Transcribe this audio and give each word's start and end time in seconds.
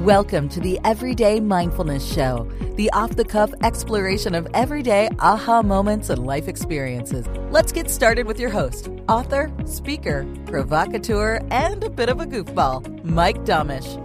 Welcome 0.00 0.48
to 0.50 0.60
the 0.60 0.80
Everyday 0.82 1.40
Mindfulness 1.40 2.10
Show, 2.10 2.50
the 2.76 2.90
off 2.92 3.16
the 3.16 3.24
cuff 3.24 3.52
exploration 3.62 4.34
of 4.34 4.48
everyday 4.54 5.10
aha 5.18 5.60
moments 5.60 6.08
and 6.08 6.24
life 6.24 6.48
experiences. 6.48 7.26
Let's 7.50 7.70
get 7.70 7.90
started 7.90 8.26
with 8.26 8.40
your 8.40 8.48
host, 8.48 8.88
author, 9.10 9.52
speaker, 9.66 10.26
provocateur, 10.46 11.46
and 11.50 11.84
a 11.84 11.90
bit 11.90 12.08
of 12.08 12.18
a 12.18 12.24
goofball, 12.24 13.04
Mike 13.04 13.44
Domitrz. 13.44 13.98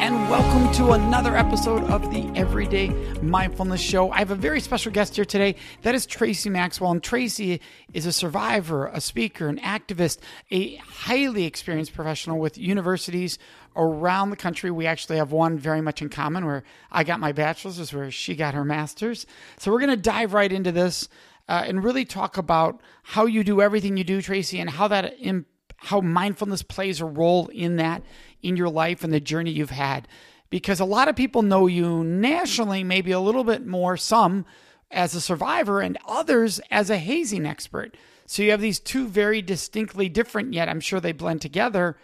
And 0.00 0.14
welcome 0.30 0.72
to 0.76 0.92
another 0.92 1.36
episode 1.36 1.84
of 1.84 2.10
the 2.10 2.26
Everyday 2.34 2.88
Mindfulness 3.20 3.82
Show. 3.82 4.10
I 4.10 4.18
have 4.18 4.30
a 4.30 4.34
very 4.34 4.58
special 4.58 4.90
guest 4.90 5.14
here 5.14 5.26
today. 5.26 5.56
That 5.82 5.94
is 5.94 6.06
Tracy 6.06 6.48
Maxwell. 6.48 6.90
And 6.90 7.02
Tracy 7.02 7.60
is 7.92 8.06
a 8.06 8.12
survivor, 8.12 8.86
a 8.86 9.00
speaker, 9.00 9.46
an 9.46 9.58
activist, 9.58 10.18
a 10.50 10.76
highly 10.76 11.44
experienced 11.44 11.92
professional 11.92 12.38
with 12.40 12.56
universities 12.56 13.38
around 13.76 14.30
the 14.30 14.36
country. 14.36 14.70
We 14.70 14.86
actually 14.86 15.16
have 15.16 15.32
one 15.32 15.58
very 15.58 15.80
much 15.80 16.02
in 16.02 16.08
common 16.08 16.44
where 16.44 16.64
I 16.90 17.04
got 17.04 17.20
my 17.20 17.32
bachelor's, 17.32 17.78
is 17.78 17.92
where 17.92 18.10
she 18.10 18.34
got 18.34 18.54
her 18.54 18.64
master's. 18.64 19.26
So 19.58 19.70
we're 19.70 19.80
going 19.80 19.90
to 19.90 19.96
dive 19.96 20.32
right 20.32 20.50
into 20.50 20.72
this 20.72 21.08
uh, 21.48 21.64
and 21.66 21.82
really 21.82 22.04
talk 22.04 22.36
about 22.36 22.80
how 23.02 23.26
you 23.26 23.44
do 23.44 23.60
everything 23.60 23.96
you 23.96 24.04
do, 24.04 24.22
Tracy, 24.22 24.60
and 24.60 24.70
how 24.70 24.88
that 24.88 25.14
Im- 25.18 25.46
how 25.82 26.00
mindfulness 26.00 26.62
plays 26.62 27.00
a 27.00 27.06
role 27.06 27.48
in 27.48 27.76
that 27.76 28.02
in 28.42 28.56
your 28.56 28.68
life 28.68 29.02
and 29.02 29.12
the 29.12 29.20
journey 29.20 29.50
you've 29.50 29.70
had. 29.70 30.06
Because 30.50 30.78
a 30.78 30.84
lot 30.84 31.08
of 31.08 31.16
people 31.16 31.42
know 31.42 31.66
you 31.66 32.04
nationally, 32.04 32.84
maybe 32.84 33.12
a 33.12 33.20
little 33.20 33.44
bit 33.44 33.66
more, 33.66 33.96
some 33.96 34.44
as 34.90 35.14
a 35.14 35.20
survivor 35.20 35.80
and 35.80 35.96
others 36.06 36.60
as 36.70 36.90
a 36.90 36.98
hazing 36.98 37.46
expert. 37.46 37.96
So 38.26 38.42
you 38.42 38.50
have 38.50 38.60
these 38.60 38.78
two 38.78 39.06
very 39.08 39.40
distinctly 39.42 40.08
different, 40.08 40.52
yet 40.52 40.68
I'm 40.68 40.80
sure 40.80 41.00
they 41.00 41.12
blend 41.12 41.40
together 41.40 41.96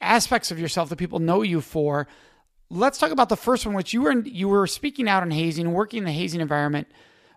aspects 0.00 0.50
of 0.50 0.58
yourself 0.58 0.88
that 0.88 0.96
people 0.96 1.18
know 1.18 1.42
you 1.42 1.60
for. 1.60 2.06
Let's 2.68 2.98
talk 2.98 3.10
about 3.10 3.28
the 3.28 3.36
first 3.36 3.66
one, 3.66 3.74
which 3.74 3.92
you 3.92 4.02
were 4.02 4.20
you 4.20 4.48
were 4.48 4.66
speaking 4.66 5.08
out 5.08 5.22
on 5.22 5.30
hazing, 5.30 5.72
working 5.72 5.98
in 5.98 6.04
the 6.04 6.12
hazing 6.12 6.40
environment 6.40 6.88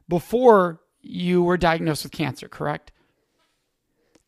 before 0.08 0.80
you 1.02 1.44
were 1.44 1.58
diagnosed 1.58 2.04
with 2.04 2.12
cancer, 2.12 2.48
correct? 2.48 2.92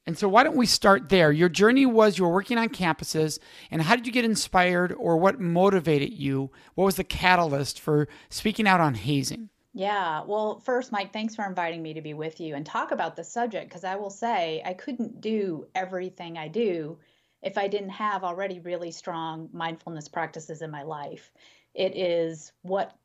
And 0.08 0.18
so, 0.18 0.28
why 0.30 0.44
don't 0.44 0.56
we 0.56 0.68
start 0.68 1.10
there? 1.10 1.32
Your 1.32 1.50
journey 1.50 1.86
was 1.86 2.18
you 2.18 2.26
were 2.26 2.34
working 2.34 2.60
on 2.60 2.70
campuses, 2.70 3.40
and 3.72 3.82
how 3.82 3.96
did 3.96 4.06
you 4.06 4.14
get 4.14 4.26
inspired, 4.26 4.92
or 4.92 5.18
what 5.18 5.40
motivated 5.40 6.14
you? 6.14 6.52
What 6.76 6.86
was 6.86 6.96
the 6.96 7.04
catalyst 7.04 7.80
for 7.80 8.08
speaking 8.30 8.68
out 8.68 8.80
on 8.80 8.94
hazing? 8.94 9.50
Yeah, 9.74 10.24
well, 10.24 10.60
first, 10.60 10.92
Mike, 10.92 11.12
thanks 11.12 11.36
for 11.36 11.46
inviting 11.46 11.82
me 11.82 11.96
to 11.96 12.02
be 12.02 12.14
with 12.14 12.40
you 12.40 12.56
and 12.56 12.66
talk 12.66 12.92
about 12.92 13.16
the 13.16 13.24
subject 13.24 13.68
because 13.68 13.84
I 13.84 13.96
will 13.96 14.10
say 14.10 14.62
I 14.64 14.74
couldn't 14.74 15.22
do 15.22 15.66
everything 15.76 16.38
I 16.38 16.48
do 16.48 16.98
if 17.42 17.58
I 17.58 17.68
didn't 17.68 17.90
have 17.90 18.24
already 18.24 18.60
really 18.60 18.92
strong 18.92 19.50
mindfulness 19.54 20.08
practices 20.08 20.62
in 20.62 20.72
my 20.72 20.84
life. 20.84 21.32
It 21.74 21.96
is 21.96 22.52
what 22.62 22.96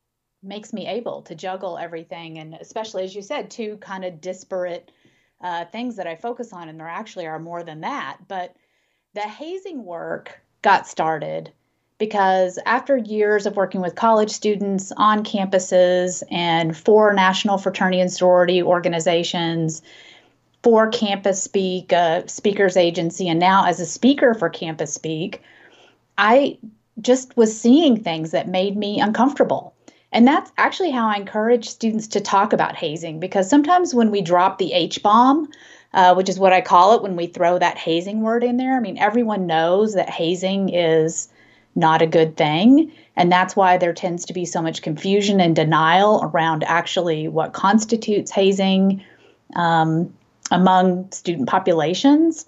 makes 0.42 0.72
me 0.72 0.86
able 0.86 1.22
to 1.22 1.34
juggle 1.34 1.76
everything, 1.76 2.38
and 2.38 2.54
especially 2.54 3.04
as 3.04 3.14
you 3.14 3.22
said, 3.22 3.50
two 3.50 3.76
kind 3.78 4.04
of 4.04 4.20
disparate 4.20 4.90
uh, 5.40 5.64
things 5.66 5.96
that 5.96 6.06
I 6.06 6.16
focus 6.16 6.52
on, 6.52 6.68
and 6.68 6.78
there 6.78 6.88
actually 6.88 7.26
are 7.26 7.38
more 7.38 7.62
than 7.62 7.80
that. 7.82 8.18
But 8.28 8.54
the 9.14 9.22
hazing 9.22 9.84
work 9.84 10.40
got 10.62 10.86
started 10.86 11.52
because 11.98 12.58
after 12.64 12.96
years 12.96 13.46
of 13.46 13.56
working 13.56 13.82
with 13.82 13.94
college 13.94 14.30
students 14.30 14.92
on 14.96 15.22
campuses 15.22 16.22
and 16.30 16.76
for 16.76 17.12
national 17.12 17.58
fraternity 17.58 18.00
and 18.00 18.10
sorority 18.10 18.62
organizations 18.62 19.82
for 20.62 20.88
Campus 20.88 21.42
Speak, 21.42 21.92
a 21.92 22.24
speakers 22.26 22.76
agency, 22.76 23.28
and 23.28 23.40
now 23.40 23.66
as 23.66 23.80
a 23.80 23.86
speaker 23.86 24.34
for 24.34 24.48
Campus 24.48 24.92
Speak, 24.92 25.42
I 26.18 26.58
just 27.00 27.36
was 27.36 27.58
seeing 27.58 28.02
things 28.02 28.30
that 28.32 28.48
made 28.48 28.76
me 28.76 29.00
uncomfortable. 29.00 29.74
And 30.12 30.26
that's 30.26 30.50
actually 30.58 30.90
how 30.90 31.08
I 31.08 31.16
encourage 31.16 31.68
students 31.68 32.08
to 32.08 32.20
talk 32.20 32.52
about 32.52 32.74
hazing 32.74 33.20
because 33.20 33.48
sometimes 33.48 33.94
when 33.94 34.10
we 34.10 34.20
drop 34.20 34.58
the 34.58 34.72
H 34.72 35.02
bomb, 35.02 35.48
uh, 35.94 36.14
which 36.14 36.28
is 36.28 36.38
what 36.38 36.52
I 36.52 36.60
call 36.60 36.94
it 36.94 37.02
when 37.02 37.16
we 37.16 37.26
throw 37.26 37.58
that 37.58 37.78
hazing 37.78 38.20
word 38.20 38.42
in 38.42 38.56
there, 38.56 38.76
I 38.76 38.80
mean, 38.80 38.98
everyone 38.98 39.46
knows 39.46 39.94
that 39.94 40.10
hazing 40.10 40.70
is 40.70 41.28
not 41.76 42.02
a 42.02 42.06
good 42.06 42.36
thing. 42.36 42.92
And 43.16 43.30
that's 43.30 43.54
why 43.54 43.76
there 43.76 43.92
tends 43.92 44.24
to 44.26 44.32
be 44.32 44.44
so 44.44 44.60
much 44.60 44.82
confusion 44.82 45.40
and 45.40 45.54
denial 45.54 46.20
around 46.24 46.64
actually 46.64 47.28
what 47.28 47.52
constitutes 47.52 48.32
hazing. 48.32 49.04
Um, 49.54 50.12
among 50.50 51.10
student 51.12 51.48
populations. 51.48 52.46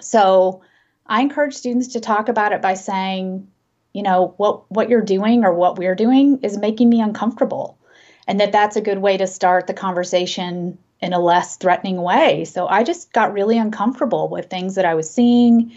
So 0.00 0.62
I 1.06 1.20
encourage 1.20 1.54
students 1.54 1.88
to 1.88 2.00
talk 2.00 2.28
about 2.28 2.52
it 2.52 2.62
by 2.62 2.74
saying, 2.74 3.48
you 3.92 4.02
know, 4.02 4.34
what 4.36 4.70
what 4.70 4.88
you're 4.88 5.00
doing 5.00 5.44
or 5.44 5.52
what 5.52 5.78
we're 5.78 5.94
doing 5.94 6.40
is 6.42 6.56
making 6.56 6.88
me 6.88 7.00
uncomfortable. 7.00 7.78
And 8.26 8.40
that 8.40 8.52
that's 8.52 8.76
a 8.76 8.80
good 8.80 8.98
way 8.98 9.16
to 9.16 9.26
start 9.26 9.66
the 9.66 9.74
conversation 9.74 10.78
in 11.00 11.12
a 11.12 11.18
less 11.18 11.56
threatening 11.56 12.00
way. 12.00 12.44
So 12.44 12.68
I 12.68 12.84
just 12.84 13.12
got 13.12 13.32
really 13.32 13.58
uncomfortable 13.58 14.28
with 14.28 14.48
things 14.48 14.76
that 14.76 14.84
I 14.84 14.94
was 14.94 15.10
seeing, 15.10 15.72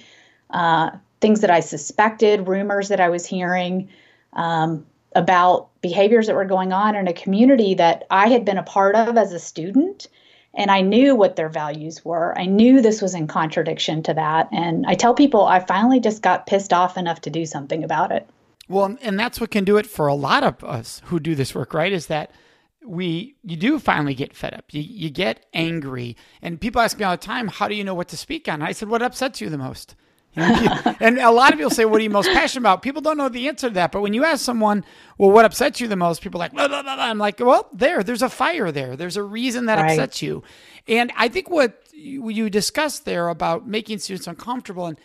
uh, 0.51 0.91
things 1.19 1.41
that 1.41 1.49
I 1.49 1.61
suspected, 1.61 2.47
rumors 2.47 2.89
that 2.89 2.99
I 2.99 3.09
was 3.09 3.25
hearing 3.25 3.89
um, 4.33 4.85
about 5.15 5.69
behaviors 5.81 6.27
that 6.27 6.35
were 6.35 6.45
going 6.45 6.71
on 6.71 6.95
in 6.95 7.07
a 7.07 7.13
community 7.13 7.73
that 7.73 8.05
I 8.11 8.27
had 8.27 8.45
been 8.45 8.59
a 8.59 8.63
part 8.63 8.95
of 8.95 9.17
as 9.17 9.33
a 9.33 9.39
student 9.39 10.07
and 10.55 10.71
I 10.71 10.81
knew 10.81 11.15
what 11.15 11.35
their 11.35 11.49
values 11.49 12.03
were. 12.03 12.37
I 12.37 12.45
knew 12.45 12.81
this 12.81 13.01
was 13.01 13.13
in 13.13 13.27
contradiction 13.27 14.03
to 14.03 14.13
that. 14.13 14.49
And 14.51 14.85
I 14.87 14.95
tell 14.95 15.13
people 15.13 15.45
I 15.45 15.59
finally 15.59 15.99
just 15.99 16.21
got 16.21 16.47
pissed 16.47 16.73
off 16.73 16.97
enough 16.97 17.21
to 17.21 17.29
do 17.29 17.45
something 17.45 17.83
about 17.83 18.11
it. 18.11 18.27
Well, 18.67 18.97
and 19.01 19.19
that's 19.19 19.39
what 19.39 19.51
can 19.51 19.63
do 19.63 19.77
it 19.77 19.85
for 19.85 20.07
a 20.07 20.15
lot 20.15 20.43
of 20.43 20.63
us 20.63 21.01
who 21.05 21.19
do 21.19 21.35
this 21.35 21.53
work, 21.53 21.73
right? 21.73 21.91
Is 21.91 22.07
that 22.07 22.31
we 22.83 23.35
you 23.43 23.57
do 23.57 23.79
finally 23.79 24.13
get 24.13 24.35
fed 24.35 24.53
up. 24.53 24.73
You 24.73 24.81
you 24.81 25.09
get 25.09 25.45
angry. 25.53 26.15
And 26.41 26.59
people 26.59 26.81
ask 26.81 26.97
me 26.97 27.03
all 27.03 27.11
the 27.11 27.17
time, 27.17 27.47
how 27.47 27.67
do 27.67 27.75
you 27.75 27.83
know 27.83 27.93
what 27.93 28.07
to 28.09 28.17
speak 28.17 28.47
on? 28.47 28.61
I 28.61 28.71
said, 28.71 28.89
what 28.89 29.01
upsets 29.01 29.41
you 29.41 29.49
the 29.49 29.57
most? 29.57 29.95
and 30.99 31.17
a 31.17 31.31
lot 31.31 31.53
of 31.53 31.57
people 31.57 31.71
say, 31.71 31.85
"What 31.85 32.01
are 32.01 32.03
you 32.03 32.09
most 32.09 32.29
passionate 32.31 32.63
about?" 32.63 32.81
People 32.81 33.01
don't 33.01 33.17
know 33.17 33.29
the 33.29 33.47
answer 33.47 33.69
to 33.69 33.73
that. 33.75 33.91
But 33.91 34.01
when 34.01 34.13
you 34.13 34.25
ask 34.25 34.43
someone, 34.43 34.83
"Well, 35.17 35.31
what 35.31 35.45
upsets 35.45 35.79
you 35.79 35.87
the 35.87 35.95
most?" 35.95 36.21
People 36.21 36.41
are 36.41 36.45
like, 36.45 36.53
blah, 36.53 36.67
blah, 36.67 36.83
blah, 36.83 36.95
"I'm 36.97 37.17
like, 37.17 37.39
well, 37.39 37.69
there, 37.71 38.03
there's 38.03 38.21
a 38.21 38.29
fire 38.29 38.71
there. 38.71 38.97
There's 38.97 39.17
a 39.17 39.23
reason 39.23 39.67
that 39.67 39.79
right. 39.79 39.91
upsets 39.91 40.21
you." 40.21 40.43
And 40.87 41.11
I 41.15 41.29
think 41.29 41.49
what 41.49 41.81
you 41.93 42.49
discussed 42.49 43.05
there 43.05 43.29
about 43.29 43.67
making 43.67 43.99
students 43.99 44.27
uncomfortable, 44.27 44.87
and 44.87 44.99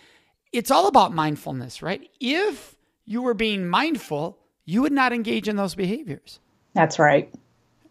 it's 0.52 0.70
all 0.70 0.88
about 0.88 1.14
mindfulness, 1.14 1.80
right? 1.80 2.10
If 2.18 2.74
you 3.04 3.22
were 3.22 3.34
being 3.34 3.68
mindful, 3.68 4.38
you 4.64 4.82
would 4.82 4.92
not 4.92 5.12
engage 5.12 5.48
in 5.48 5.56
those 5.56 5.74
behaviors. 5.74 6.40
That's 6.74 6.98
right. 6.98 7.32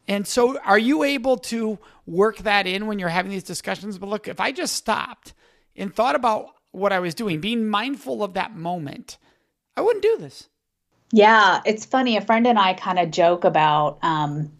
And 0.08 0.28
so, 0.28 0.60
are 0.62 0.80
you 0.80 1.04
able 1.04 1.38
to 1.38 1.78
work 2.08 2.40
that 2.40 2.66
in 2.66 2.88
when 2.88 3.00
you're 3.00 3.10
having 3.10 3.32
these 3.32 3.44
discussions? 3.44 3.98
But 3.98 4.10
look, 4.10 4.28
if 4.28 4.40
I 4.40 4.52
just 4.52 4.76
stopped 4.76 5.34
and 5.76 5.94
thought 5.94 6.16
about 6.16 6.48
what 6.72 6.94
I 6.94 7.00
was 7.00 7.16
doing, 7.16 7.40
being 7.40 7.68
mindful 7.68 8.24
of 8.24 8.34
that 8.34 8.56
moment, 8.56 9.18
I 9.76 9.82
wouldn't 9.82 10.04
do 10.04 10.18
this. 10.18 10.50
Yeah, 11.12 11.62
it's 11.66 11.86
funny. 11.86 12.18
A 12.18 12.22
friend 12.22 12.46
and 12.46 12.60
I 12.60 12.74
kind 12.74 13.00
of 13.00 13.10
joke 13.10 13.44
about 13.44 13.98
um, 14.04 14.52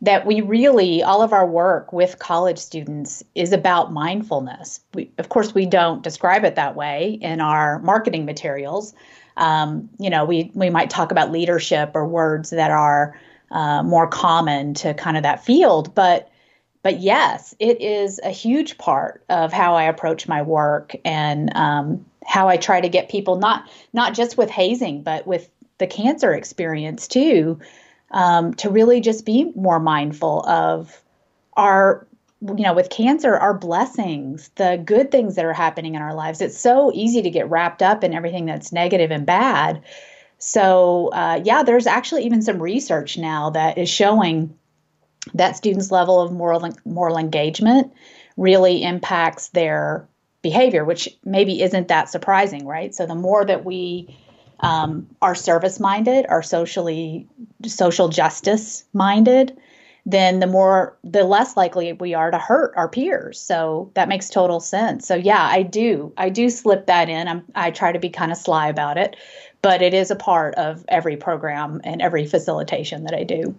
that 0.00 0.26
we 0.26 0.40
really, 0.40 1.02
all 1.02 1.22
of 1.22 1.32
our 1.32 1.46
work 1.46 1.92
with 1.92 2.20
college 2.20 2.58
students 2.58 3.24
is 3.34 3.52
about 3.52 3.92
mindfulness. 3.92 4.80
We, 4.94 5.10
of 5.18 5.28
course, 5.28 5.54
we 5.54 5.66
don't 5.66 6.02
describe 6.02 6.44
it 6.44 6.54
that 6.54 6.76
way 6.76 7.18
in 7.20 7.40
our 7.40 7.80
marketing 7.80 8.24
materials. 8.24 8.94
Um, 9.36 9.88
you 9.98 10.10
know, 10.10 10.24
we, 10.24 10.52
we 10.54 10.70
might 10.70 10.90
talk 10.90 11.10
about 11.10 11.32
leadership 11.32 11.92
or 11.94 12.06
words 12.06 12.50
that 12.50 12.70
are 12.70 13.18
uh, 13.50 13.82
more 13.82 14.06
common 14.06 14.74
to 14.74 14.94
kind 14.94 15.16
of 15.16 15.24
that 15.24 15.44
field, 15.44 15.94
but 15.94 16.30
but 16.82 17.00
yes, 17.00 17.54
it 17.58 17.80
is 17.80 18.20
a 18.22 18.30
huge 18.30 18.78
part 18.78 19.24
of 19.28 19.52
how 19.52 19.74
I 19.74 19.84
approach 19.84 20.28
my 20.28 20.42
work 20.42 20.94
and 21.04 21.54
um, 21.56 22.04
how 22.24 22.48
I 22.48 22.56
try 22.56 22.80
to 22.80 22.88
get 22.88 23.08
people 23.08 23.36
not 23.36 23.68
not 23.92 24.14
just 24.14 24.36
with 24.38 24.50
hazing, 24.50 25.02
but 25.02 25.26
with 25.26 25.50
the 25.78 25.86
cancer 25.86 26.32
experience 26.32 27.08
too, 27.08 27.58
um, 28.10 28.54
to 28.54 28.70
really 28.70 29.00
just 29.00 29.24
be 29.24 29.52
more 29.54 29.80
mindful 29.80 30.46
of 30.48 31.02
our 31.56 32.06
you 32.40 32.62
know, 32.62 32.72
with 32.72 32.90
cancer, 32.90 33.36
our 33.36 33.54
blessings, 33.54 34.50
the 34.54 34.80
good 34.84 35.10
things 35.10 35.34
that 35.34 35.44
are 35.44 35.52
happening 35.52 35.96
in 35.96 36.02
our 36.02 36.14
lives. 36.14 36.40
It's 36.40 36.58
so 36.58 36.92
easy 36.94 37.20
to 37.22 37.30
get 37.30 37.50
wrapped 37.50 37.82
up 37.82 38.04
in 38.04 38.14
everything 38.14 38.46
that's 38.46 38.72
negative 38.72 39.10
and 39.10 39.26
bad. 39.26 39.82
So, 40.38 41.08
uh, 41.08 41.40
yeah, 41.42 41.64
there's 41.64 41.88
actually 41.88 42.24
even 42.24 42.42
some 42.42 42.62
research 42.62 43.18
now 43.18 43.50
that 43.50 43.76
is 43.76 43.88
showing 43.88 44.56
that 45.34 45.56
students' 45.56 45.90
level 45.90 46.20
of 46.20 46.32
moral 46.32 46.70
moral 46.84 47.16
engagement 47.16 47.92
really 48.36 48.82
impacts 48.82 49.48
their 49.48 50.08
behavior, 50.42 50.84
which 50.84 51.08
maybe 51.24 51.62
isn't 51.62 51.88
that 51.88 52.08
surprising, 52.08 52.66
right? 52.66 52.94
So, 52.94 53.06
the 53.06 53.14
more 53.14 53.44
that 53.44 53.64
we 53.64 54.16
um, 54.60 55.06
are 55.22 55.34
service 55.34 55.78
minded, 55.78 56.26
are 56.28 56.42
socially 56.42 57.26
social 57.64 58.08
justice 58.08 58.84
minded, 58.92 59.56
then 60.06 60.40
the 60.40 60.46
more 60.46 60.96
the 61.04 61.22
less 61.22 61.56
likely 61.56 61.92
we 61.92 62.14
are 62.14 62.30
to 62.30 62.38
hurt 62.38 62.72
our 62.76 62.88
peers. 62.88 63.38
So 63.38 63.90
that 63.94 64.08
makes 64.08 64.30
total 64.30 64.58
sense. 64.58 65.06
So 65.06 65.14
yeah 65.14 65.42
i 65.42 65.62
do 65.62 66.12
i 66.16 66.28
do 66.30 66.48
slip 66.48 66.86
that 66.86 67.08
in. 67.08 67.28
I'm, 67.28 67.44
i 67.54 67.70
try 67.70 67.92
to 67.92 67.98
be 67.98 68.08
kind 68.08 68.32
of 68.32 68.38
sly 68.38 68.68
about 68.68 68.96
it 68.96 69.16
but 69.62 69.82
it 69.82 69.94
is 69.94 70.10
a 70.10 70.16
part 70.16 70.54
of 70.54 70.84
every 70.88 71.16
program 71.16 71.80
and 71.84 72.00
every 72.00 72.26
facilitation 72.26 73.04
that 73.04 73.14
i 73.14 73.24
do 73.24 73.54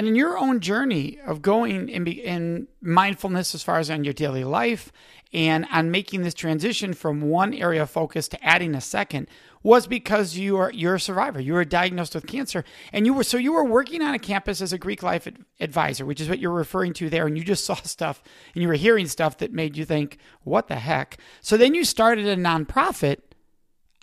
and 0.00 0.08
in 0.08 0.14
your 0.14 0.38
own 0.38 0.60
journey 0.60 1.18
of 1.26 1.42
going 1.42 1.90
in, 1.90 2.06
in 2.06 2.66
mindfulness 2.80 3.54
as 3.54 3.62
far 3.62 3.78
as 3.78 3.90
on 3.90 4.02
your 4.02 4.14
daily 4.14 4.44
life 4.44 4.90
and 5.30 5.66
on 5.70 5.90
making 5.90 6.22
this 6.22 6.32
transition 6.32 6.94
from 6.94 7.20
one 7.20 7.52
area 7.52 7.82
of 7.82 7.90
focus 7.90 8.26
to 8.26 8.42
adding 8.42 8.74
a 8.74 8.80
second 8.80 9.28
was 9.62 9.86
because 9.86 10.38
you 10.38 10.56
are 10.56 10.72
you're 10.72 10.94
a 10.94 11.00
survivor. 11.00 11.38
You 11.38 11.52
were 11.52 11.66
diagnosed 11.66 12.14
with 12.14 12.26
cancer, 12.26 12.64
and 12.94 13.04
you 13.04 13.12
were 13.12 13.24
so 13.24 13.36
you 13.36 13.52
were 13.52 13.62
working 13.62 14.00
on 14.00 14.14
a 14.14 14.18
campus 14.18 14.62
as 14.62 14.72
a 14.72 14.78
Greek 14.78 15.02
life 15.02 15.28
advisor, 15.60 16.06
which 16.06 16.18
is 16.18 16.30
what 16.30 16.38
you're 16.38 16.50
referring 16.50 16.94
to 16.94 17.10
there. 17.10 17.26
And 17.26 17.36
you 17.36 17.44
just 17.44 17.64
saw 17.66 17.74
stuff, 17.74 18.22
and 18.54 18.62
you 18.62 18.68
were 18.68 18.74
hearing 18.76 19.06
stuff 19.06 19.36
that 19.36 19.52
made 19.52 19.76
you 19.76 19.84
think, 19.84 20.16
"What 20.44 20.68
the 20.68 20.76
heck?" 20.76 21.18
So 21.42 21.58
then 21.58 21.74
you 21.74 21.84
started 21.84 22.24
a 22.24 22.36
nonprofit 22.36 23.18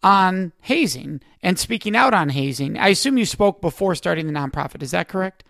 on 0.04 0.54
hazing 0.62 1.22
and 1.42 1.58
speaking 1.58 1.96
out 1.96 2.14
on 2.14 2.30
hazing. 2.30 2.78
I 2.78 2.90
assume 2.90 3.18
you 3.18 3.26
spoke 3.26 3.62
before 3.62 3.96
starting 3.96 4.28
the 4.28 4.40
nonprofit. 4.40 4.84
Is 4.84 4.92
that 4.92 5.08
correct? 5.08 5.44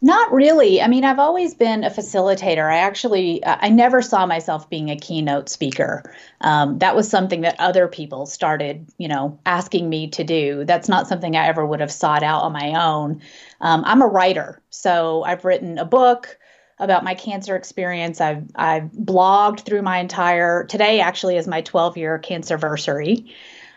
Not 0.00 0.32
really. 0.32 0.80
I 0.80 0.86
mean, 0.86 1.04
I've 1.04 1.18
always 1.18 1.54
been 1.54 1.82
a 1.82 1.90
facilitator. 1.90 2.70
I 2.70 2.78
actually, 2.78 3.42
uh, 3.42 3.56
I 3.60 3.68
never 3.68 4.00
saw 4.00 4.26
myself 4.26 4.70
being 4.70 4.90
a 4.90 4.96
keynote 4.96 5.48
speaker. 5.48 6.14
Um, 6.40 6.78
that 6.78 6.94
was 6.94 7.10
something 7.10 7.40
that 7.40 7.56
other 7.58 7.88
people 7.88 8.24
started, 8.26 8.86
you 8.98 9.08
know, 9.08 9.40
asking 9.44 9.88
me 9.88 10.08
to 10.10 10.22
do. 10.22 10.64
That's 10.64 10.88
not 10.88 11.08
something 11.08 11.34
I 11.36 11.48
ever 11.48 11.66
would 11.66 11.80
have 11.80 11.90
sought 11.90 12.22
out 12.22 12.42
on 12.42 12.52
my 12.52 12.80
own. 12.80 13.20
Um, 13.60 13.82
I'm 13.84 14.00
a 14.00 14.06
writer, 14.06 14.62
so 14.70 15.24
I've 15.24 15.44
written 15.44 15.78
a 15.78 15.84
book 15.84 16.38
about 16.78 17.02
my 17.02 17.14
cancer 17.14 17.56
experience. 17.56 18.20
I've 18.20 18.44
I've 18.54 18.90
blogged 18.92 19.64
through 19.64 19.82
my 19.82 19.98
entire. 19.98 20.64
Today 20.64 21.00
actually 21.00 21.36
is 21.36 21.48
my 21.48 21.60
12 21.62 21.96
year 21.96 22.18
cancer 22.20 22.54
anniversary. 22.54 23.34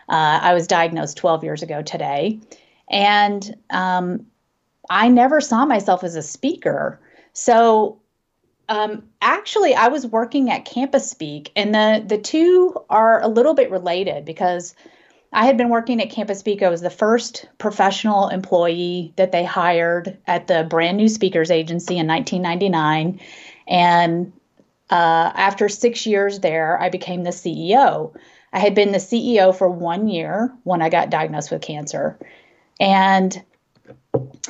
Uh, 0.08 0.38
I 0.40 0.54
was 0.54 0.68
diagnosed 0.68 1.16
12 1.16 1.42
years 1.42 1.62
ago 1.64 1.82
today, 1.82 2.38
and 2.88 3.56
um, 3.70 4.26
I 4.90 5.08
never 5.08 5.40
saw 5.40 5.64
myself 5.64 6.04
as 6.04 6.16
a 6.16 6.22
speaker. 6.22 7.00
So 7.32 8.00
um, 8.68 9.04
actually, 9.20 9.74
I 9.74 9.88
was 9.88 10.06
working 10.06 10.50
at 10.50 10.64
Campus 10.64 11.10
Speak, 11.10 11.50
and 11.56 11.74
the 11.74 12.02
the 12.06 12.18
two 12.18 12.74
are 12.88 13.20
a 13.20 13.28
little 13.28 13.54
bit 13.54 13.70
related 13.70 14.24
because 14.24 14.74
I 15.32 15.46
had 15.46 15.56
been 15.56 15.68
working 15.68 16.00
at 16.00 16.10
Campus 16.10 16.38
Speak. 16.38 16.62
I 16.62 16.68
was 16.68 16.80
the 16.80 16.90
first 16.90 17.48
professional 17.58 18.28
employee 18.28 19.12
that 19.16 19.32
they 19.32 19.44
hired 19.44 20.16
at 20.26 20.46
the 20.46 20.64
brand 20.68 20.96
new 20.96 21.08
speakers 21.08 21.50
agency 21.50 21.98
in 21.98 22.06
1999, 22.06 23.20
and 23.66 24.32
uh, 24.90 25.32
after 25.34 25.68
six 25.68 26.06
years 26.06 26.40
there, 26.40 26.80
I 26.80 26.88
became 26.88 27.24
the 27.24 27.30
CEO. 27.30 28.14
I 28.52 28.58
had 28.58 28.74
been 28.74 28.92
the 28.92 28.98
CEO 28.98 29.54
for 29.56 29.68
one 29.68 30.08
year 30.08 30.52
when 30.64 30.82
I 30.82 30.88
got 30.88 31.10
diagnosed 31.10 31.50
with 31.50 31.62
cancer, 31.62 32.18
and 32.78 33.42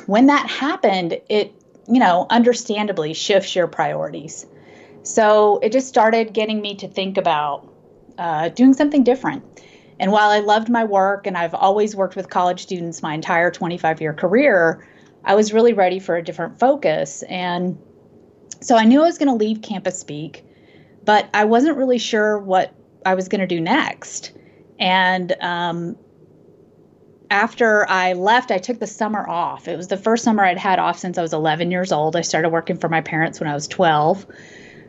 when 0.05 0.27
that 0.27 0.49
happened, 0.49 1.19
it, 1.29 1.53
you 1.87 1.99
know, 1.99 2.27
understandably 2.29 3.13
shifts 3.13 3.55
your 3.55 3.67
priorities. 3.67 4.45
So 5.03 5.59
it 5.59 5.71
just 5.71 5.87
started 5.87 6.33
getting 6.33 6.61
me 6.61 6.75
to 6.75 6.87
think 6.87 7.17
about 7.17 7.69
uh, 8.17 8.49
doing 8.49 8.73
something 8.73 9.03
different. 9.03 9.43
And 9.99 10.11
while 10.11 10.29
I 10.29 10.39
loved 10.39 10.69
my 10.69 10.83
work 10.83 11.27
and 11.27 11.37
I've 11.37 11.53
always 11.53 11.95
worked 11.95 12.15
with 12.15 12.29
college 12.29 12.61
students 12.61 13.01
my 13.01 13.13
entire 13.13 13.51
25 13.51 14.01
year 14.01 14.13
career, 14.13 14.87
I 15.23 15.35
was 15.35 15.53
really 15.53 15.73
ready 15.73 15.99
for 15.99 16.15
a 16.15 16.23
different 16.23 16.59
focus. 16.59 17.23
And 17.23 17.77
so 18.61 18.75
I 18.75 18.85
knew 18.85 19.01
I 19.01 19.05
was 19.05 19.17
going 19.17 19.29
to 19.29 19.35
leave 19.35 19.61
Campus 19.61 19.99
Speak, 19.99 20.45
but 21.05 21.29
I 21.33 21.45
wasn't 21.45 21.77
really 21.77 21.97
sure 21.97 22.37
what 22.39 22.73
I 23.05 23.15
was 23.15 23.27
going 23.27 23.41
to 23.41 23.47
do 23.47 23.61
next. 23.61 24.31
And 24.79 25.35
um, 25.41 25.97
after 27.33 27.89
I 27.89 28.13
left, 28.13 28.51
I 28.51 28.59
took 28.59 28.79
the 28.79 28.85
summer 28.85 29.27
off. 29.27 29.67
It 29.67 29.75
was 29.75 29.87
the 29.87 29.97
first 29.97 30.23
summer 30.23 30.45
I'd 30.45 30.59
had 30.59 30.77
off 30.77 30.99
since 30.99 31.17
I 31.17 31.23
was 31.23 31.33
11 31.33 31.71
years 31.71 31.91
old. 31.91 32.15
I 32.15 32.21
started 32.21 32.49
working 32.49 32.77
for 32.77 32.89
my 32.89 33.01
parents 33.01 33.39
when 33.39 33.49
I 33.49 33.55
was 33.55 33.67
12 33.67 34.27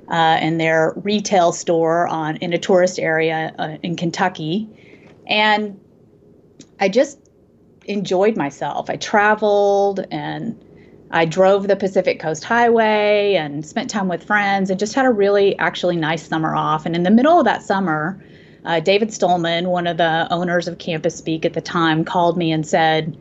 uh, 0.08 0.38
in 0.42 0.58
their 0.58 0.92
retail 0.96 1.52
store 1.52 2.06
on 2.06 2.36
in 2.36 2.52
a 2.52 2.58
tourist 2.58 2.98
area 2.98 3.54
uh, 3.58 3.78
in 3.82 3.96
Kentucky, 3.96 4.68
and 5.26 5.80
I 6.78 6.90
just 6.90 7.18
enjoyed 7.86 8.36
myself. 8.36 8.90
I 8.90 8.96
traveled 8.96 10.04
and 10.10 10.62
I 11.10 11.24
drove 11.24 11.66
the 11.66 11.76
Pacific 11.76 12.20
Coast 12.20 12.44
Highway 12.44 13.36
and 13.36 13.64
spent 13.64 13.88
time 13.88 14.08
with 14.08 14.22
friends 14.22 14.68
and 14.68 14.78
just 14.78 14.92
had 14.92 15.06
a 15.06 15.10
really 15.10 15.58
actually 15.58 15.96
nice 15.96 16.28
summer 16.28 16.54
off. 16.54 16.84
And 16.84 16.94
in 16.94 17.04
the 17.04 17.10
middle 17.10 17.38
of 17.38 17.46
that 17.46 17.62
summer, 17.62 18.22
uh, 18.64 18.80
David 18.80 19.10
Stollman, 19.10 19.66
one 19.66 19.86
of 19.86 19.98
the 19.98 20.26
owners 20.30 20.68
of 20.68 20.78
Campus 20.78 21.16
Speak 21.16 21.44
at 21.44 21.52
the 21.52 21.60
time, 21.60 22.04
called 22.04 22.36
me 22.36 22.50
and 22.50 22.66
said, 22.66 23.16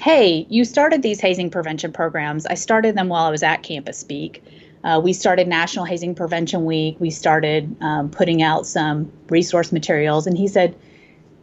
Hey, 0.00 0.46
you 0.50 0.64
started 0.64 1.02
these 1.02 1.20
hazing 1.20 1.50
prevention 1.50 1.92
programs. 1.92 2.46
I 2.46 2.54
started 2.54 2.96
them 2.96 3.08
while 3.08 3.24
I 3.24 3.30
was 3.30 3.42
at 3.42 3.62
Campus 3.62 3.98
Speak. 3.98 4.42
Uh, 4.84 5.00
we 5.02 5.12
started 5.12 5.48
National 5.48 5.84
Hazing 5.84 6.14
Prevention 6.14 6.64
Week. 6.64 6.96
We 7.00 7.10
started 7.10 7.74
um, 7.80 8.10
putting 8.10 8.42
out 8.42 8.66
some 8.66 9.10
resource 9.28 9.72
materials. 9.72 10.26
And 10.26 10.36
he 10.36 10.48
said, 10.48 10.76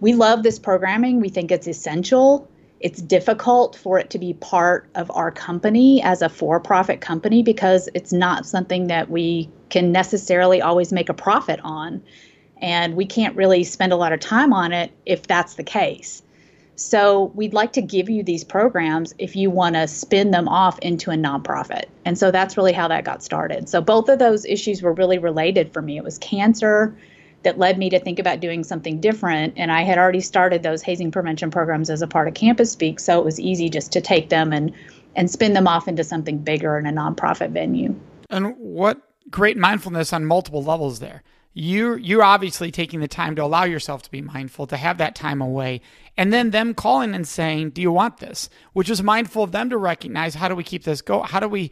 We 0.01 0.13
love 0.13 0.43
this 0.43 0.59
programming. 0.59 1.19
We 1.19 1.29
think 1.29 1.51
it's 1.51 1.67
essential. 1.67 2.49
It's 2.79 3.01
difficult 3.01 3.77
for 3.77 3.97
it 3.97 4.09
to 4.11 4.19
be 4.19 4.33
part 4.33 4.89
of 4.95 5.09
our 5.11 5.31
company 5.31 6.01
as 6.03 6.21
a 6.21 6.27
for 6.27 6.59
profit 6.59 6.99
company 6.99 7.41
because 7.41 7.87
it's 7.93 8.11
not 8.11 8.45
something 8.45 8.87
that 8.87 9.09
we 9.09 9.49
can 9.69 9.93
necessarily 9.93 10.61
always 10.61 10.91
make 10.91 11.07
a 11.07 11.13
profit 11.13 11.61
on 11.63 12.03
and 12.63 12.95
we 12.95 13.06
can't 13.06 13.36
really 13.36 13.65
spend 13.65 13.92
a 13.92 13.98
lot 13.98 14.13
of 14.13 14.21
time 14.21 14.54
on 14.54 14.71
it 14.71 14.89
if 15.06 15.27
that's 15.27 15.56
the 15.56 15.63
case. 15.63 16.24
So 16.75 17.25
we'd 17.36 17.54
like 17.54 17.74
to 17.74 17.81
give 17.81 18.10
you 18.10 18.24
these 18.24 18.44
programs 18.44 19.13
if 19.20 19.36
you 19.36 19.51
want 19.51 19.75
to 19.75 19.86
spin 19.88 20.32
them 20.32 20.48
off 20.48 20.79
into 20.79 21.12
a 21.12 21.15
nonprofit. 21.15 21.86
And 22.05 22.17
so 22.17 22.32
that's 22.32 22.58
really 22.58 22.72
how 22.72 22.88
that 22.88 23.03
got 23.03 23.22
started. 23.22 23.70
So 23.70 23.82
both 23.82 24.10
of 24.10 24.17
those 24.17 24.46
issues 24.46 24.82
were 24.82 24.93
really 24.93 25.20
related 25.20 25.72
for 25.74 25.82
me. 25.82 25.98
It 25.98 26.03
was 26.03 26.17
cancer 26.17 26.98
that 27.43 27.60
led 27.60 27.77
me 27.77 27.89
to 27.89 28.00
think 28.00 28.17
about 28.17 28.39
doing 28.39 28.63
something 28.63 29.01
different. 29.01 29.53
And 29.58 29.70
I 29.70 29.82
had 29.84 29.98
already 29.98 30.22
started 30.22 30.63
those 30.63 30.82
hazing 30.82 31.12
prevention 31.12 31.51
programs 31.51 31.89
as 31.89 32.01
a 32.01 32.08
part 32.08 32.29
of 32.29 32.34
Campus 32.34 32.72
Speak. 32.72 33.00
So 33.00 33.20
it 33.20 33.25
was 33.25 33.39
easy 33.41 33.70
just 33.70 33.91
to 33.91 34.01
take 34.01 34.29
them 34.29 34.53
and, 34.53 34.74
and 35.17 35.29
spin 35.29 35.51
them 35.51 35.67
off 35.67 35.89
into 35.89 36.05
something 36.05 36.38
bigger 36.38 36.77
in 36.77 36.88
a 36.88 36.93
nonprofit 36.93 37.51
venue. 37.51 37.93
And 38.29 38.55
what 38.58 39.01
great 39.29 39.58
mindfulness 39.58 40.13
on 40.13 40.25
multiple 40.25 40.63
levels 40.63 41.00
there 41.00 41.24
you're 41.53 41.98
you're 41.98 42.24
obviously 42.24 42.72
taking 42.72 43.00
the 43.00 43.07
time 43.07 43.36
to 43.36 43.43
allow 43.43 43.63
yourself 43.63 44.01
to 44.03 44.12
be 44.12 44.22
mindful 44.22 44.65
to 44.67 44.77
have 44.77 44.98
that 44.98 45.15
time 45.15 45.41
away. 45.41 45.81
And 46.17 46.33
then 46.33 46.50
them 46.50 46.74
calling 46.74 47.13
and 47.13 47.27
saying 47.27 47.72
do 47.72 47.81
you 47.81 47.91
want 47.91 48.17
this? 48.17 48.50
Which 48.74 48.89
is 48.89 49.03
mindful 49.03 49.43
of 49.43 49.51
them 49.51 49.69
to 49.69 49.77
recognize 49.77 50.36
how 50.36 50.48
do 50.48 50.55
we 50.55 50.63
keep 50.63 50.83
this 50.83 51.01
go 51.01 51.22
how 51.22 51.39
do 51.39 51.48
we 51.48 51.72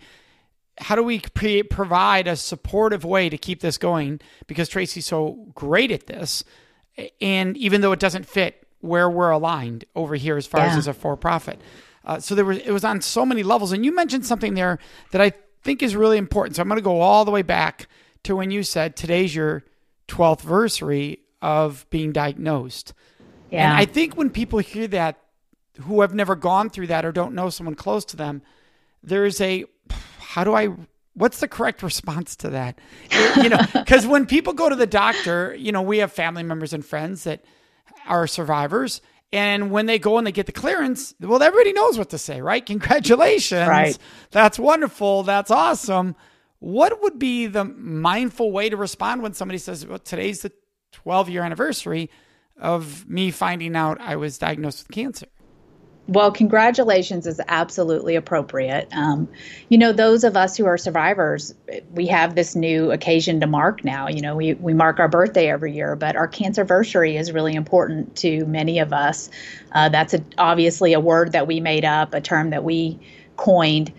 how 0.78 0.96
do 0.96 1.04
we 1.04 1.20
pre- 1.20 1.64
provide 1.64 2.28
a 2.28 2.36
supportive 2.36 3.04
way 3.04 3.30
to 3.30 3.38
keep 3.38 3.62
this 3.62 3.78
going? 3.78 4.20
Because 4.48 4.70
tracy's 4.70 5.06
so 5.06 5.48
great 5.56 5.92
at 5.92 6.08
this 6.08 6.44
and 7.20 7.58
even 7.58 7.82
though 7.82 7.92
it 7.92 8.00
doesn't 8.00 8.26
fit 8.26 8.68
where 8.82 9.10
we're 9.10 9.30
aligned 9.30 9.86
over 9.96 10.16
here 10.16 10.38
as 10.38 10.46
far 10.46 10.62
yeah. 10.62 10.72
as 10.72 10.78
as 10.78 10.88
a 10.88 10.94
for-profit. 10.94 11.60
Uh, 12.04 12.20
so 12.20 12.36
there 12.36 12.46
was 12.46 12.60
it 12.60 12.72
was 12.72 12.84
on 12.84 13.02
so 13.02 13.26
many 13.26 13.42
levels. 13.42 13.72
And 13.72 13.84
you 13.84 13.94
mentioned 13.96 14.28
something 14.28 14.54
there 14.54 14.78
that 15.12 15.22
i 15.22 15.34
think 15.64 15.82
is 15.82 15.96
really 15.96 16.18
important. 16.18 16.56
So 16.56 16.62
i'm 16.62 16.68
going 16.68 16.78
to 16.78 16.84
go 16.84 17.02
all 17.02 17.26
the 17.26 17.32
way 17.32 17.42
back 17.42 17.88
to 18.24 18.36
when 18.36 18.52
you 18.52 18.62
said 18.62 18.96
today's 18.96 19.34
your 19.34 19.64
12th 20.12 20.42
anniversary 20.42 21.20
of 21.42 21.86
being 21.90 22.12
diagnosed. 22.12 22.94
Yeah. 23.50 23.70
And 23.70 23.78
I 23.78 23.86
think 23.86 24.16
when 24.16 24.30
people 24.30 24.60
hear 24.60 24.88
that, 24.88 25.18
who 25.82 26.02
have 26.02 26.14
never 26.14 26.36
gone 26.36 26.70
through 26.70 26.88
that 26.88 27.06
or 27.06 27.12
don't 27.12 27.34
know 27.34 27.50
someone 27.50 27.76
close 27.76 28.06
to 28.06 28.18
them, 28.18 28.42
there's 29.02 29.40
a 29.42 29.66
how 30.20 30.44
do 30.44 30.54
I 30.54 30.70
what's 31.14 31.40
the 31.40 31.48
correct 31.48 31.82
response 31.92 32.36
to 32.38 32.50
that? 32.50 32.78
you 33.38 33.50
know, 33.50 33.60
because 33.74 34.06
when 34.06 34.26
people 34.26 34.54
go 34.54 34.70
to 34.70 34.76
the 34.76 34.88
doctor, 34.88 35.56
you 35.58 35.72
know, 35.72 35.82
we 35.82 36.00
have 36.00 36.12
family 36.12 36.44
members 36.44 36.74
and 36.74 36.86
friends 36.86 37.24
that 37.24 37.44
are 38.08 38.28
survivors. 38.28 39.02
And 39.34 39.72
when 39.72 39.86
they 39.86 39.98
go 39.98 40.18
and 40.18 40.28
they 40.28 40.34
get 40.34 40.46
the 40.46 40.52
clearance, 40.52 41.16
well, 41.22 41.42
everybody 41.42 41.72
knows 41.72 41.98
what 41.98 42.10
to 42.10 42.18
say, 42.18 42.42
right? 42.42 42.66
Congratulations. 42.66 43.68
Right. 43.68 43.98
That's 44.32 44.60
wonderful. 44.60 45.24
That's 45.24 45.50
awesome. 45.50 46.18
What 46.62 47.02
would 47.02 47.18
be 47.18 47.48
the 47.48 47.66
mindful 47.66 48.52
way 48.52 48.70
to 48.70 48.78
respond 48.78 49.24
when 49.24 49.34
somebody 49.34 49.58
says, 49.58 49.86
well, 49.86 49.98
today's 49.98 50.44
the 50.44 50.52
12 50.92 51.28
year 51.28 51.44
anniversary 51.44 52.10
of 52.56 53.10
me 53.10 53.32
finding 53.32 53.76
out 53.76 54.00
I 54.00 54.16
was 54.16 54.38
diagnosed 54.38 54.88
with 54.88 54.92
cancer? 54.96 55.26
Well, 56.08 56.32
congratulations 56.32 57.26
is 57.26 57.42
absolutely 57.48 58.16
appropriate. 58.16 58.88
Um, 58.92 59.28
you 59.70 59.78
know, 59.78 59.92
those 59.92 60.24
of 60.24 60.38
us 60.38 60.56
who 60.56 60.66
are 60.66 60.78
survivors, 60.78 61.56
we 61.92 62.06
have 62.08 62.36
this 62.36 62.56
new 62.56 62.92
occasion 62.92 63.40
to 63.40 63.48
mark 63.48 63.84
now. 63.84 64.08
You 64.08 64.22
know, 64.22 64.36
we, 64.36 64.54
we 64.54 64.74
mark 64.76 65.00
our 65.00 65.08
birthday 65.08 65.50
every 65.50 65.74
year, 65.74 65.96
but 65.96 66.16
our 66.16 66.28
cancerversary 66.28 67.20
is 67.20 67.32
really 67.32 67.56
important 67.56 68.16
to 68.18 68.46
many 68.46 68.78
of 68.78 68.94
us. 68.94 69.32
Uh, 69.72 69.90
that's 69.90 70.14
a, 70.14 70.24
obviously 70.38 70.94
a 70.94 71.00
word 71.00 71.32
that 71.32 71.48
we 71.48 71.60
made 71.60 71.86
up, 71.86 72.14
a 72.14 72.22
term 72.22 72.52
that 72.52 72.64
we 72.64 73.00
coined 73.36 73.92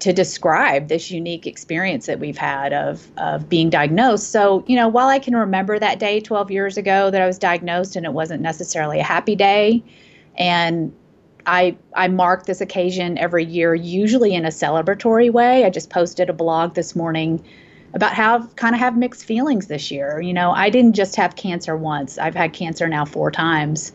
to 0.00 0.12
describe 0.12 0.88
this 0.88 1.10
unique 1.10 1.46
experience 1.46 2.06
that 2.06 2.18
we've 2.18 2.38
had 2.38 2.72
of 2.72 3.06
of 3.18 3.48
being 3.48 3.70
diagnosed. 3.70 4.30
So, 4.30 4.64
you 4.66 4.76
know, 4.76 4.88
while 4.88 5.08
I 5.08 5.18
can 5.18 5.36
remember 5.36 5.78
that 5.78 5.98
day 5.98 6.20
12 6.20 6.50
years 6.50 6.76
ago 6.76 7.10
that 7.10 7.22
I 7.22 7.26
was 7.26 7.38
diagnosed 7.38 7.96
and 7.96 8.04
it 8.04 8.12
wasn't 8.12 8.42
necessarily 8.42 8.98
a 8.98 9.04
happy 9.04 9.36
day, 9.36 9.82
and 10.36 10.92
I 11.46 11.76
I 11.94 12.08
mark 12.08 12.46
this 12.46 12.60
occasion 12.60 13.18
every 13.18 13.44
year, 13.44 13.74
usually 13.74 14.34
in 14.34 14.44
a 14.44 14.50
celebratory 14.50 15.30
way. 15.30 15.64
I 15.64 15.70
just 15.70 15.90
posted 15.90 16.30
a 16.30 16.34
blog 16.34 16.74
this 16.74 16.96
morning 16.96 17.44
about 17.92 18.14
how 18.14 18.46
kind 18.56 18.74
of 18.74 18.80
have 18.80 18.96
mixed 18.96 19.24
feelings 19.24 19.66
this 19.66 19.90
year. 19.90 20.20
You 20.20 20.32
know, 20.32 20.52
I 20.52 20.70
didn't 20.70 20.94
just 20.94 21.16
have 21.16 21.36
cancer 21.36 21.76
once. 21.76 22.18
I've 22.18 22.34
had 22.34 22.52
cancer 22.52 22.88
now 22.88 23.04
four 23.04 23.30
times. 23.30 23.92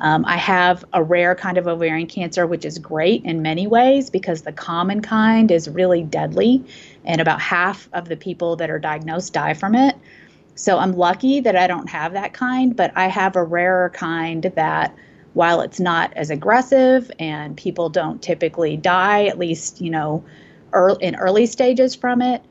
Um, 0.00 0.24
I 0.24 0.36
have 0.36 0.84
a 0.92 1.02
rare 1.02 1.34
kind 1.34 1.58
of 1.58 1.66
ovarian 1.66 2.06
cancer, 2.06 2.46
which 2.46 2.64
is 2.64 2.78
great 2.78 3.24
in 3.24 3.42
many 3.42 3.66
ways 3.66 4.10
because 4.10 4.42
the 4.42 4.52
common 4.52 5.02
kind 5.02 5.50
is 5.50 5.68
really 5.68 6.04
deadly, 6.04 6.64
and 7.04 7.20
about 7.20 7.40
half 7.40 7.88
of 7.92 8.08
the 8.08 8.16
people 8.16 8.56
that 8.56 8.70
are 8.70 8.78
diagnosed 8.78 9.32
die 9.32 9.54
from 9.54 9.74
it. 9.74 9.96
So 10.54 10.78
I'm 10.78 10.92
lucky 10.92 11.40
that 11.40 11.56
I 11.56 11.66
don't 11.66 11.88
have 11.88 12.12
that 12.14 12.32
kind, 12.32 12.76
but 12.76 12.92
I 12.96 13.06
have 13.06 13.36
a 13.36 13.44
rarer 13.44 13.90
kind 13.90 14.42
that 14.54 14.94
while 15.34 15.60
it's 15.60 15.78
not 15.78 16.12
as 16.14 16.30
aggressive 16.30 17.10
and 17.18 17.56
people 17.56 17.88
don't 17.88 18.20
typically 18.20 18.76
die, 18.76 19.26
at 19.26 19.38
least, 19.38 19.80
you 19.80 19.90
know, 19.90 20.24
early, 20.72 21.04
in 21.04 21.14
early 21.16 21.46
stages 21.46 21.94
from 21.94 22.22
it, 22.22 22.42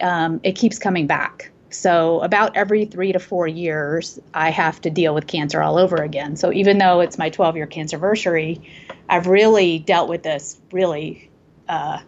um, 0.00 0.40
it 0.44 0.52
keeps 0.52 0.78
coming 0.78 1.06
back. 1.06 1.50
So, 1.70 2.20
about 2.20 2.56
every 2.56 2.84
three 2.84 3.12
to 3.12 3.18
four 3.18 3.46
years, 3.46 4.18
I 4.34 4.50
have 4.50 4.80
to 4.82 4.90
deal 4.90 5.14
with 5.14 5.26
cancer 5.26 5.62
all 5.62 5.78
over 5.78 5.96
again. 5.96 6.36
So, 6.36 6.52
even 6.52 6.78
though 6.78 7.00
it's 7.00 7.16
my 7.18 7.30
12 7.30 7.56
year 7.56 7.66
cancerversary, 7.66 8.60
I've 9.08 9.26
really 9.26 9.78
dealt 9.78 10.08
with 10.08 10.22
this 10.22 10.60
really 10.72 11.30
uh, 11.68 12.00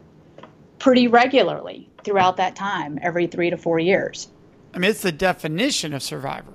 pretty 0.78 1.06
regularly 1.06 1.88
throughout 2.04 2.36
that 2.38 2.56
time, 2.56 2.98
every 3.02 3.26
three 3.26 3.50
to 3.50 3.56
four 3.56 3.78
years. 3.78 4.28
I 4.74 4.78
mean, 4.78 4.90
it's 4.90 5.02
the 5.02 5.12
definition 5.12 5.92
of 5.92 6.02
survivor 6.02 6.54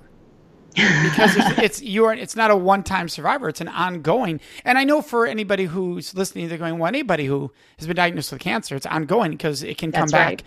because 0.74 1.36
it's, 1.36 1.58
it's 1.58 1.82
you're 1.82 2.12
it's 2.12 2.36
not 2.36 2.50
a 2.50 2.56
one 2.56 2.82
time 2.82 3.08
survivor; 3.08 3.48
it's 3.48 3.60
an 3.60 3.68
ongoing. 3.68 4.40
And 4.64 4.78
I 4.78 4.84
know 4.84 5.02
for 5.02 5.26
anybody 5.26 5.64
who's 5.64 6.14
listening, 6.14 6.48
they're 6.48 6.58
going, 6.58 6.78
"Well, 6.78 6.88
anybody 6.88 7.26
who 7.26 7.52
has 7.78 7.86
been 7.86 7.96
diagnosed 7.96 8.32
with 8.32 8.40
cancer, 8.40 8.76
it's 8.76 8.86
ongoing 8.86 9.32
because 9.32 9.62
it 9.62 9.78
can 9.78 9.92
come 9.92 10.08
back." 10.08 10.42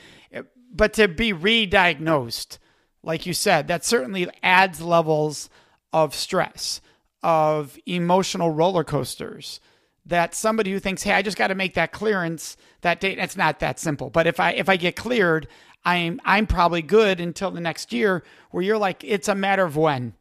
But 0.74 0.94
to 0.94 1.08
be 1.08 1.34
re-diagnosed, 1.34 2.60
like 3.04 3.26
you 3.26 3.34
said, 3.34 3.68
that 3.68 3.84
certainly 3.84 4.28
adds 4.42 4.82
levels 4.82 5.50
of 5.92 6.16
stress, 6.16 6.82
of 7.24 7.78
emotional 7.86 8.52
roller 8.52 8.84
coasters. 8.84 9.60
That 10.06 10.34
somebody 10.34 10.72
who 10.72 10.80
thinks, 10.80 11.04
"Hey, 11.04 11.14
I 11.14 11.22
just 11.22 11.38
got 11.38 11.48
to 11.48 11.56
make 11.56 11.76
that 11.76 11.92
clearance 11.92 12.58
that 12.82 13.00
date," 13.00 13.20
it's 13.20 13.38
not 13.38 13.60
that 13.60 13.80
simple. 13.80 14.10
But 14.10 14.26
if 14.26 14.40
I 14.40 14.52
if 14.52 14.68
I 14.68 14.76
get 14.76 14.96
cleared, 14.96 15.48
I'm 15.86 16.20
I'm 16.26 16.48
probably 16.48 16.82
good 16.82 17.20
until 17.20 17.52
the 17.52 17.62
next 17.62 17.94
year. 17.94 18.24
Where 18.50 18.64
you're 18.64 18.80
like, 18.80 19.04
it's 19.04 19.28
a 19.28 19.36
matter 19.36 19.64
of 19.64 19.78
when. 19.78 20.14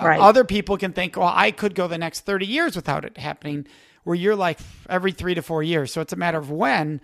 Right. 0.00 0.20
Uh, 0.20 0.24
other 0.24 0.44
people 0.44 0.76
can 0.76 0.92
think, 0.92 1.16
well, 1.16 1.32
I 1.34 1.50
could 1.50 1.74
go 1.74 1.88
the 1.88 1.98
next 1.98 2.20
30 2.20 2.46
years 2.46 2.76
without 2.76 3.04
it 3.04 3.18
happening, 3.18 3.66
where 4.04 4.14
you're 4.14 4.36
like 4.36 4.58
every 4.88 5.12
three 5.12 5.34
to 5.34 5.42
four 5.42 5.62
years. 5.62 5.92
So 5.92 6.00
it's 6.00 6.12
a 6.12 6.16
matter 6.16 6.38
of 6.38 6.50
when. 6.50 7.00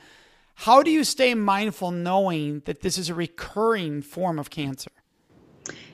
How 0.55 0.83
do 0.83 0.91
you 0.91 1.05
stay 1.05 1.35
mindful 1.35 1.91
knowing 1.91 2.63
that 2.65 2.81
this 2.81 2.97
is 2.97 3.11
a 3.11 3.15
recurring 3.15 4.03
form 4.03 4.39
of 4.39 4.51
cancer? 4.51 4.91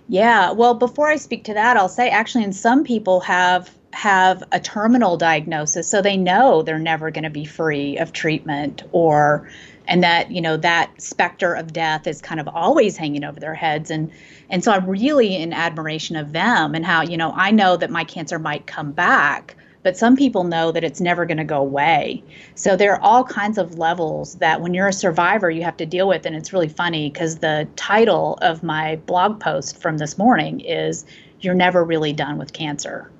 Yeah, 0.08 0.50
well, 0.52 0.74
before 0.74 1.08
I 1.08 1.16
speak 1.16 1.44
to 1.44 1.54
that, 1.54 1.76
I'll 1.76 1.88
say 1.88 2.10
actually, 2.10 2.44
and 2.44 2.54
some 2.54 2.84
people 2.84 3.20
have 3.20 3.70
have 3.92 4.44
a 4.52 4.60
terminal 4.60 5.16
diagnosis, 5.16 5.88
so 5.88 6.00
they 6.00 6.16
know 6.16 6.62
they're 6.62 6.78
never 6.78 7.10
going 7.10 7.24
to 7.24 7.30
be 7.30 7.44
free 7.44 7.96
of 7.98 8.12
treatment 8.12 8.82
or 8.92 9.48
and 9.90 10.04
that 10.04 10.30
you 10.30 10.40
know 10.40 10.56
that 10.56 10.90
specter 11.02 11.52
of 11.52 11.72
death 11.72 12.06
is 12.06 12.22
kind 12.22 12.40
of 12.40 12.48
always 12.48 12.96
hanging 12.96 13.24
over 13.24 13.40
their 13.40 13.54
heads 13.54 13.90
and 13.90 14.10
and 14.48 14.62
so 14.62 14.72
i'm 14.72 14.88
really 14.88 15.36
in 15.36 15.52
admiration 15.52 16.16
of 16.16 16.32
them 16.32 16.74
and 16.74 16.86
how 16.86 17.02
you 17.02 17.16
know 17.16 17.32
i 17.34 17.50
know 17.50 17.76
that 17.76 17.90
my 17.90 18.04
cancer 18.04 18.38
might 18.38 18.66
come 18.66 18.92
back 18.92 19.56
but 19.82 19.96
some 19.96 20.16
people 20.16 20.44
know 20.44 20.70
that 20.70 20.84
it's 20.84 21.00
never 21.00 21.24
going 21.24 21.38
to 21.38 21.44
go 21.44 21.58
away 21.60 22.22
so 22.54 22.76
there 22.76 22.94
are 22.94 23.00
all 23.00 23.24
kinds 23.24 23.58
of 23.58 23.78
levels 23.78 24.36
that 24.36 24.60
when 24.60 24.74
you're 24.74 24.88
a 24.88 24.92
survivor 24.92 25.50
you 25.50 25.62
have 25.62 25.76
to 25.76 25.86
deal 25.86 26.08
with 26.08 26.26
and 26.26 26.36
it's 26.36 26.52
really 26.52 26.68
funny 26.68 27.10
because 27.10 27.38
the 27.38 27.68
title 27.76 28.38
of 28.42 28.62
my 28.62 28.96
blog 29.06 29.40
post 29.40 29.80
from 29.80 29.98
this 29.98 30.18
morning 30.18 30.60
is 30.60 31.04
you're 31.40 31.54
never 31.54 31.84
really 31.84 32.12
done 32.12 32.38
with 32.38 32.52
cancer 32.52 33.10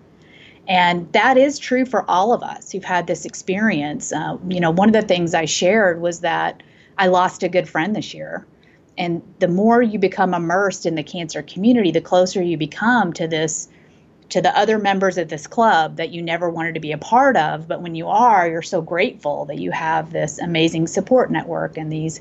and 0.71 1.13
that 1.13 1.37
is 1.37 1.59
true 1.59 1.85
for 1.85 2.09
all 2.09 2.33
of 2.33 2.45
us 2.45 2.71
who've 2.71 2.85
had 2.85 3.09
this 3.09 3.25
experience. 3.25 4.13
Uh, 4.13 4.37
you 4.49 4.61
know, 4.61 4.71
one 4.71 4.89
of 4.89 4.93
the 4.93 5.03
things 5.03 5.35
I 5.35 5.45
shared 5.45 6.01
was 6.01 6.21
that 6.21 6.63
I 6.97 7.09
lost 7.09 7.43
a 7.43 7.49
good 7.49 7.69
friend 7.69 7.97
this 7.97 8.15
year. 8.15 8.47
And 8.97 9.21
the 9.41 9.49
more 9.49 9.83
you 9.83 9.99
become 9.99 10.33
immersed 10.33 10.87
in 10.87 10.95
the 10.95 11.03
cancer 11.03 11.43
community, 11.43 11.91
the 11.91 12.01
closer 12.01 12.41
you 12.41 12.57
become 12.57 13.13
to 13.15 13.27
this 13.27 13.69
to 14.31 14.41
the 14.41 14.57
other 14.57 14.79
members 14.79 15.19
of 15.19 15.29
this 15.29 15.47
club 15.47 15.97
that 15.97 16.11
you 16.11 16.23
never 16.23 16.49
wanted 16.49 16.75
to 16.75 16.81
be 16.81 16.93
a 16.93 16.99
part 16.99 17.37
of. 17.37 17.69
But 17.69 17.83
when 17.83 17.95
you 17.95 18.09
are, 18.09 18.49
you're 18.49 18.63
so 18.63 18.81
grateful 18.81 19.45
that 19.47 19.59
you 19.59 19.71
have 19.71 20.13
this 20.13 20.39
amazing 20.39 20.87
support 20.87 21.31
network 21.31 21.77
and 21.77 21.93
these 21.93 22.21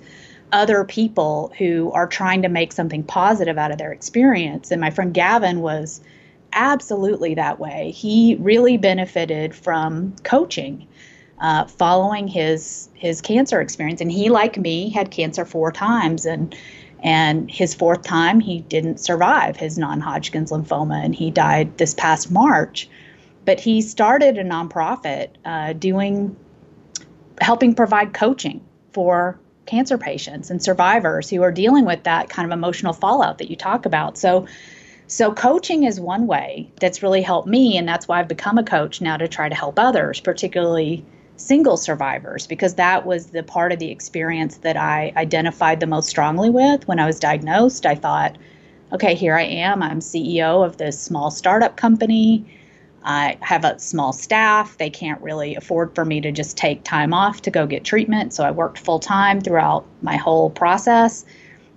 other 0.51 0.83
people 0.83 1.53
who 1.57 1.91
are 1.91 2.07
trying 2.07 2.41
to 2.41 2.49
make 2.49 2.73
something 2.73 3.03
positive 3.03 3.57
out 3.57 3.71
of 3.71 3.77
their 3.77 3.91
experience. 3.91 4.71
And 4.71 4.81
my 4.81 4.89
friend 4.89 5.13
Gavin 5.13 5.61
was 5.61 6.01
absolutely 6.53 7.35
that 7.35 7.59
way. 7.59 7.91
He 7.91 8.35
really 8.39 8.77
benefited 8.77 9.53
from 9.53 10.15
coaching, 10.23 10.87
uh, 11.39 11.65
following 11.65 12.27
his 12.27 12.89
his 12.95 13.21
cancer 13.21 13.61
experience, 13.61 14.01
and 14.01 14.11
he, 14.11 14.29
like 14.29 14.57
me, 14.57 14.89
had 14.89 15.11
cancer 15.11 15.45
four 15.45 15.71
times, 15.71 16.25
and 16.25 16.55
and 17.01 17.49
his 17.49 17.73
fourth 17.73 18.03
time 18.03 18.39
he 18.39 18.61
didn't 18.61 18.99
survive 18.99 19.55
his 19.55 19.77
non-Hodgkin's 19.77 20.51
lymphoma, 20.51 21.03
and 21.03 21.15
he 21.15 21.31
died 21.31 21.77
this 21.77 21.93
past 21.93 22.31
March. 22.31 22.89
But 23.45 23.59
he 23.59 23.81
started 23.81 24.37
a 24.37 24.43
nonprofit 24.43 25.29
uh, 25.45 25.73
doing 25.73 26.35
helping 27.41 27.73
provide 27.73 28.13
coaching 28.13 28.61
for 28.91 29.39
cancer 29.65 29.97
patients 29.97 30.49
and 30.49 30.61
survivors 30.61 31.29
who 31.29 31.41
are 31.41 31.51
dealing 31.51 31.85
with 31.85 32.03
that 32.03 32.29
kind 32.29 32.45
of 32.45 32.57
emotional 32.57 32.91
fallout 32.91 33.37
that 33.37 33.49
you 33.49 33.55
talk 33.55 33.85
about. 33.85 34.17
So 34.17 34.45
so, 35.09 35.33
coaching 35.33 35.85
is 35.85 35.99
one 35.99 36.27
way 36.27 36.69
that's 36.79 37.01
really 37.01 37.23
helped 37.23 37.47
me, 37.47 37.77
and 37.77 37.87
that's 37.87 38.07
why 38.07 38.19
I've 38.19 38.27
become 38.27 38.59
a 38.59 38.63
coach 38.63 39.01
now 39.01 39.17
to 39.17 39.27
try 39.27 39.49
to 39.49 39.55
help 39.55 39.79
others, 39.79 40.19
particularly 40.19 41.03
single 41.39 41.77
survivors, 41.77 42.45
because 42.47 42.75
that 42.75 43.05
was 43.05 43.27
the 43.27 43.43
part 43.43 43.71
of 43.71 43.79
the 43.79 43.91
experience 43.91 44.57
that 44.57 44.77
I 44.77 45.13
identified 45.15 45.79
the 45.79 45.87
most 45.87 46.09
strongly 46.09 46.49
with 46.49 46.87
when 46.87 46.99
I 46.99 47.05
was 47.05 47.19
diagnosed. 47.19 47.85
I 47.85 47.95
thought, 47.95 48.37
okay, 48.91 49.15
here 49.15 49.35
I 49.35 49.43
am. 49.43 49.81
I'm 49.81 49.99
CEO 49.99 50.65
of 50.65 50.77
this 50.77 50.99
small 50.99 51.31
startup 51.31 51.77
company. 51.77 52.45
I 53.03 53.37
have 53.41 53.63
a 53.63 53.79
small 53.79 54.11
staff. 54.11 54.77
They 54.77 54.89
can't 54.89 55.21
really 55.21 55.55
afford 55.55 55.95
for 55.95 56.03
me 56.03 56.19
to 56.21 56.31
just 56.31 56.57
take 56.57 56.83
time 56.83 57.13
off 57.13 57.41
to 57.43 57.51
go 57.51 57.65
get 57.65 57.83
treatment. 57.83 58.33
So 58.33 58.43
I 58.43 58.51
worked 58.51 58.77
full 58.77 58.99
time 58.99 59.41
throughout 59.41 59.85
my 60.01 60.17
whole 60.17 60.49
process. 60.49 61.25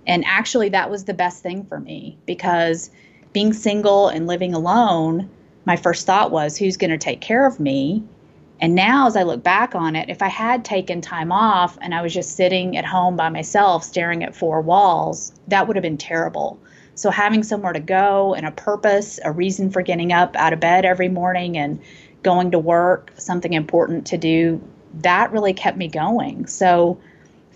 And 0.05 0.25
actually, 0.25 0.69
that 0.69 0.89
was 0.89 1.05
the 1.05 1.13
best 1.13 1.41
thing 1.41 1.65
for 1.65 1.79
me 1.79 2.17
because 2.25 2.89
being 3.31 3.53
single 3.53 4.09
and 4.09 4.27
living 4.27 4.53
alone, 4.53 5.29
my 5.65 5.77
first 5.77 6.05
thought 6.05 6.31
was, 6.31 6.57
who's 6.57 6.75
going 6.75 6.91
to 6.91 6.97
take 6.97 7.21
care 7.21 7.47
of 7.47 7.59
me? 7.59 8.03
And 8.59 8.75
now, 8.75 9.07
as 9.07 9.15
I 9.15 9.23
look 9.23 9.43
back 9.43 9.75
on 9.75 9.95
it, 9.95 10.09
if 10.09 10.21
I 10.21 10.27
had 10.27 10.63
taken 10.63 11.01
time 11.01 11.31
off 11.31 11.77
and 11.81 11.93
I 11.93 12.01
was 12.01 12.13
just 12.13 12.35
sitting 12.35 12.77
at 12.77 12.85
home 12.85 13.15
by 13.15 13.29
myself 13.29 13.83
staring 13.83 14.23
at 14.23 14.35
four 14.35 14.61
walls, 14.61 15.33
that 15.47 15.67
would 15.67 15.75
have 15.75 15.83
been 15.83 15.97
terrible. 15.97 16.59
So, 16.95 17.09
having 17.09 17.43
somewhere 17.43 17.73
to 17.73 17.79
go 17.79 18.33
and 18.35 18.45
a 18.45 18.51
purpose, 18.51 19.19
a 19.23 19.31
reason 19.31 19.71
for 19.71 19.81
getting 19.81 20.13
up 20.13 20.35
out 20.35 20.53
of 20.53 20.59
bed 20.59 20.85
every 20.85 21.09
morning 21.09 21.57
and 21.57 21.81
going 22.21 22.51
to 22.51 22.59
work, 22.59 23.11
something 23.17 23.53
important 23.53 24.07
to 24.07 24.17
do, 24.17 24.61
that 25.01 25.31
really 25.31 25.53
kept 25.53 25.77
me 25.77 25.87
going. 25.87 26.45
So, 26.45 26.99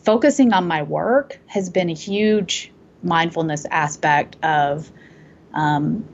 focusing 0.03 0.51
on 0.53 0.67
my 0.67 0.83
work 0.83 1.39
has 1.45 1.69
been 1.69 1.89
a 1.89 1.93
huge 1.93 2.71
mindfulness 3.03 3.65
aspect 3.69 4.35
of 4.43 4.91
um, 5.53 6.07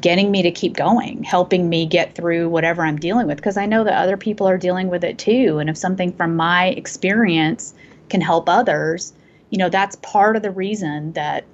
getting 0.00 0.30
me 0.30 0.42
to 0.42 0.50
keep 0.50 0.74
going, 0.74 1.22
helping 1.22 1.68
me 1.68 1.86
get 1.86 2.14
through 2.14 2.48
whatever 2.48 2.82
I'm 2.82 2.98
dealing 2.98 3.26
with, 3.26 3.36
because 3.36 3.56
I 3.56 3.66
know 3.66 3.84
that 3.84 4.00
other 4.00 4.16
people 4.16 4.48
are 4.48 4.58
dealing 4.58 4.88
with 4.88 5.04
it 5.04 5.18
too. 5.18 5.58
And 5.58 5.68
if 5.68 5.76
something 5.76 6.12
from 6.12 6.34
my 6.34 6.68
experience 6.68 7.74
can 8.08 8.20
help 8.20 8.48
others, 8.48 9.12
you 9.50 9.58
know, 9.58 9.68
that's 9.68 9.96
part 9.96 10.36
of 10.36 10.42
the 10.42 10.50
reason 10.50 11.12
that 11.12 11.44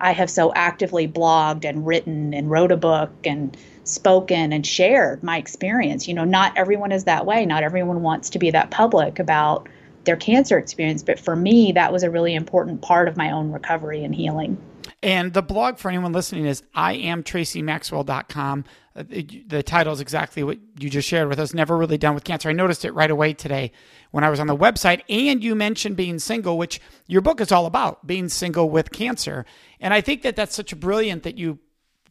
I 0.00 0.12
have 0.12 0.28
so 0.28 0.52
actively 0.54 1.06
blogged 1.06 1.64
and 1.64 1.86
written 1.86 2.34
and 2.34 2.50
wrote 2.50 2.72
a 2.72 2.76
book 2.76 3.12
and 3.24 3.56
spoken 3.84 4.52
and 4.52 4.66
shared 4.66 5.22
my 5.22 5.38
experience. 5.38 6.08
You 6.08 6.14
know, 6.14 6.24
not 6.24 6.56
everyone 6.56 6.90
is 6.90 7.04
that 7.04 7.26
way. 7.26 7.46
Not 7.46 7.62
everyone 7.62 8.02
wants 8.02 8.28
to 8.30 8.38
be 8.38 8.50
that 8.50 8.70
public 8.70 9.18
about 9.18 9.68
their 10.04 10.16
cancer 10.16 10.58
experience. 10.58 11.02
But 11.02 11.20
for 11.20 11.36
me, 11.36 11.72
that 11.72 11.92
was 11.92 12.02
a 12.02 12.10
really 12.10 12.34
important 12.34 12.82
part 12.82 13.08
of 13.08 13.16
my 13.16 13.30
own 13.30 13.52
recovery 13.52 14.04
and 14.04 14.14
healing. 14.14 14.58
And 15.04 15.34
the 15.34 15.42
blog 15.42 15.76
for 15.76 15.90
anyone 15.90 16.12
listening 16.12 16.46
is 16.46 16.62
iamtracymaxwell.com. 16.74 18.64
Uh, 18.96 19.02
the 19.46 19.62
title 19.62 19.92
is 19.92 20.00
exactly 20.00 20.42
what 20.42 20.58
you 20.78 20.88
just 20.88 21.06
shared 21.06 21.28
with 21.28 21.38
us. 21.38 21.52
Never 21.52 21.76
really 21.76 21.98
done 21.98 22.14
with 22.14 22.24
cancer. 22.24 22.48
I 22.48 22.52
noticed 22.52 22.86
it 22.86 22.94
right 22.94 23.10
away 23.10 23.34
today 23.34 23.70
when 24.12 24.24
I 24.24 24.30
was 24.30 24.40
on 24.40 24.46
the 24.46 24.56
website. 24.56 25.02
And 25.10 25.44
you 25.44 25.54
mentioned 25.54 25.96
being 25.96 26.18
single, 26.18 26.56
which 26.56 26.80
your 27.06 27.20
book 27.20 27.42
is 27.42 27.52
all 27.52 27.66
about 27.66 28.06
being 28.06 28.30
single 28.30 28.70
with 28.70 28.92
cancer. 28.92 29.44
And 29.78 29.92
I 29.92 30.00
think 30.00 30.22
that 30.22 30.36
that's 30.36 30.54
such 30.54 30.72
a 30.72 30.76
brilliant 30.76 31.24
that 31.24 31.36
you 31.36 31.58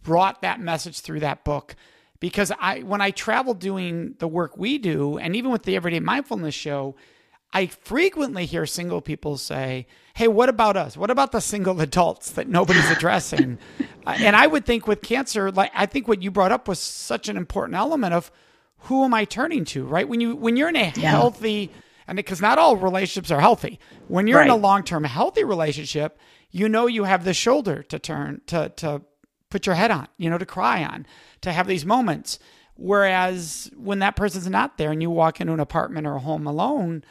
brought 0.04 0.44
that 0.44 0.60
message 0.60 1.00
through 1.00 1.22
that 1.22 1.44
book 1.44 1.76
because 2.20 2.52
I 2.60 2.82
when 2.82 3.02
I 3.02 3.10
travel 3.10 3.56
doing 3.56 4.14
the 4.20 4.28
work 4.28 4.56
we 4.56 4.78
do 4.78 5.18
and 5.18 5.36
even 5.36 5.50
with 5.50 5.64
the 5.64 5.76
everyday 5.76 6.00
mindfulness 6.00 6.54
show 6.54 6.96
I 7.54 7.68
frequently 7.68 8.46
hear 8.46 8.66
single 8.66 9.00
people 9.02 9.38
say, 9.38 9.86
Hey, 10.16 10.28
what 10.28 10.50
about 10.50 10.76
us? 10.76 10.98
What 10.98 11.12
about 11.12 11.32
the 11.32 11.40
single 11.40 11.80
adults 11.88 12.32
that 12.32 12.48
nobody's 12.48 12.90
addressing? 12.90 13.60
uh, 14.08 14.16
and 14.18 14.36
I 14.36 14.48
would 14.48 14.66
think 14.66 14.88
with 14.88 15.02
cancer, 15.02 15.52
like 15.52 15.72
I 15.74 15.86
think 15.86 16.08
what 16.08 16.24
you 16.24 16.32
brought 16.32 16.52
up 16.52 16.68
was 16.68 16.80
such 16.80 17.30
an 17.30 17.38
important 17.38 17.76
element 17.76 18.14
of 18.14 18.32
who 18.80 19.04
am 19.04 19.14
I 19.14 19.26
turning 19.26 19.66
to, 19.66 19.86
right? 19.86 20.08
When 20.08 20.20
you 20.20 20.36
when 20.36 20.58
you're 20.58 20.70
in 20.70 20.76
a 20.76 20.92
yeah. 20.96 21.12
healthy 21.12 21.72
and 22.08 22.16
because 22.16 22.42
not 22.42 22.58
all 22.58 22.76
relationships 22.76 23.32
are 23.32 23.40
healthy. 23.40 23.80
When 24.08 24.28
you're 24.28 24.40
right. 24.40 24.48
in 24.48 24.52
a 24.52 24.56
long 24.56 24.84
term 24.84 25.04
healthy 25.04 25.44
relationship, 25.44 26.20
you 26.52 26.68
know 26.68 26.88
you 26.88 27.06
have 27.06 27.24
the 27.24 27.34
shoulder 27.34 27.84
to 27.84 28.00
turn 28.00 28.42
to 28.48 28.70
to 28.78 29.02
put 29.50 29.66
your 29.68 29.76
head 29.76 29.92
on, 29.92 30.08
you 30.18 30.30
know, 30.30 30.40
to 30.40 30.46
cry 30.46 30.84
on, 30.84 31.06
to 31.42 31.54
have 31.54 31.68
these 31.68 31.86
moments. 31.86 32.40
Whereas 32.76 33.70
when 33.78 34.00
that 34.00 34.16
person's 34.16 34.50
not 34.50 34.78
there 34.78 34.92
and 34.92 35.02
you 35.02 35.12
walk 35.12 35.40
into 35.40 35.54
an 35.54 35.60
apartment 35.60 36.08
or 36.08 36.16
a 36.16 36.20
home 36.20 36.48
alone, 36.48 37.04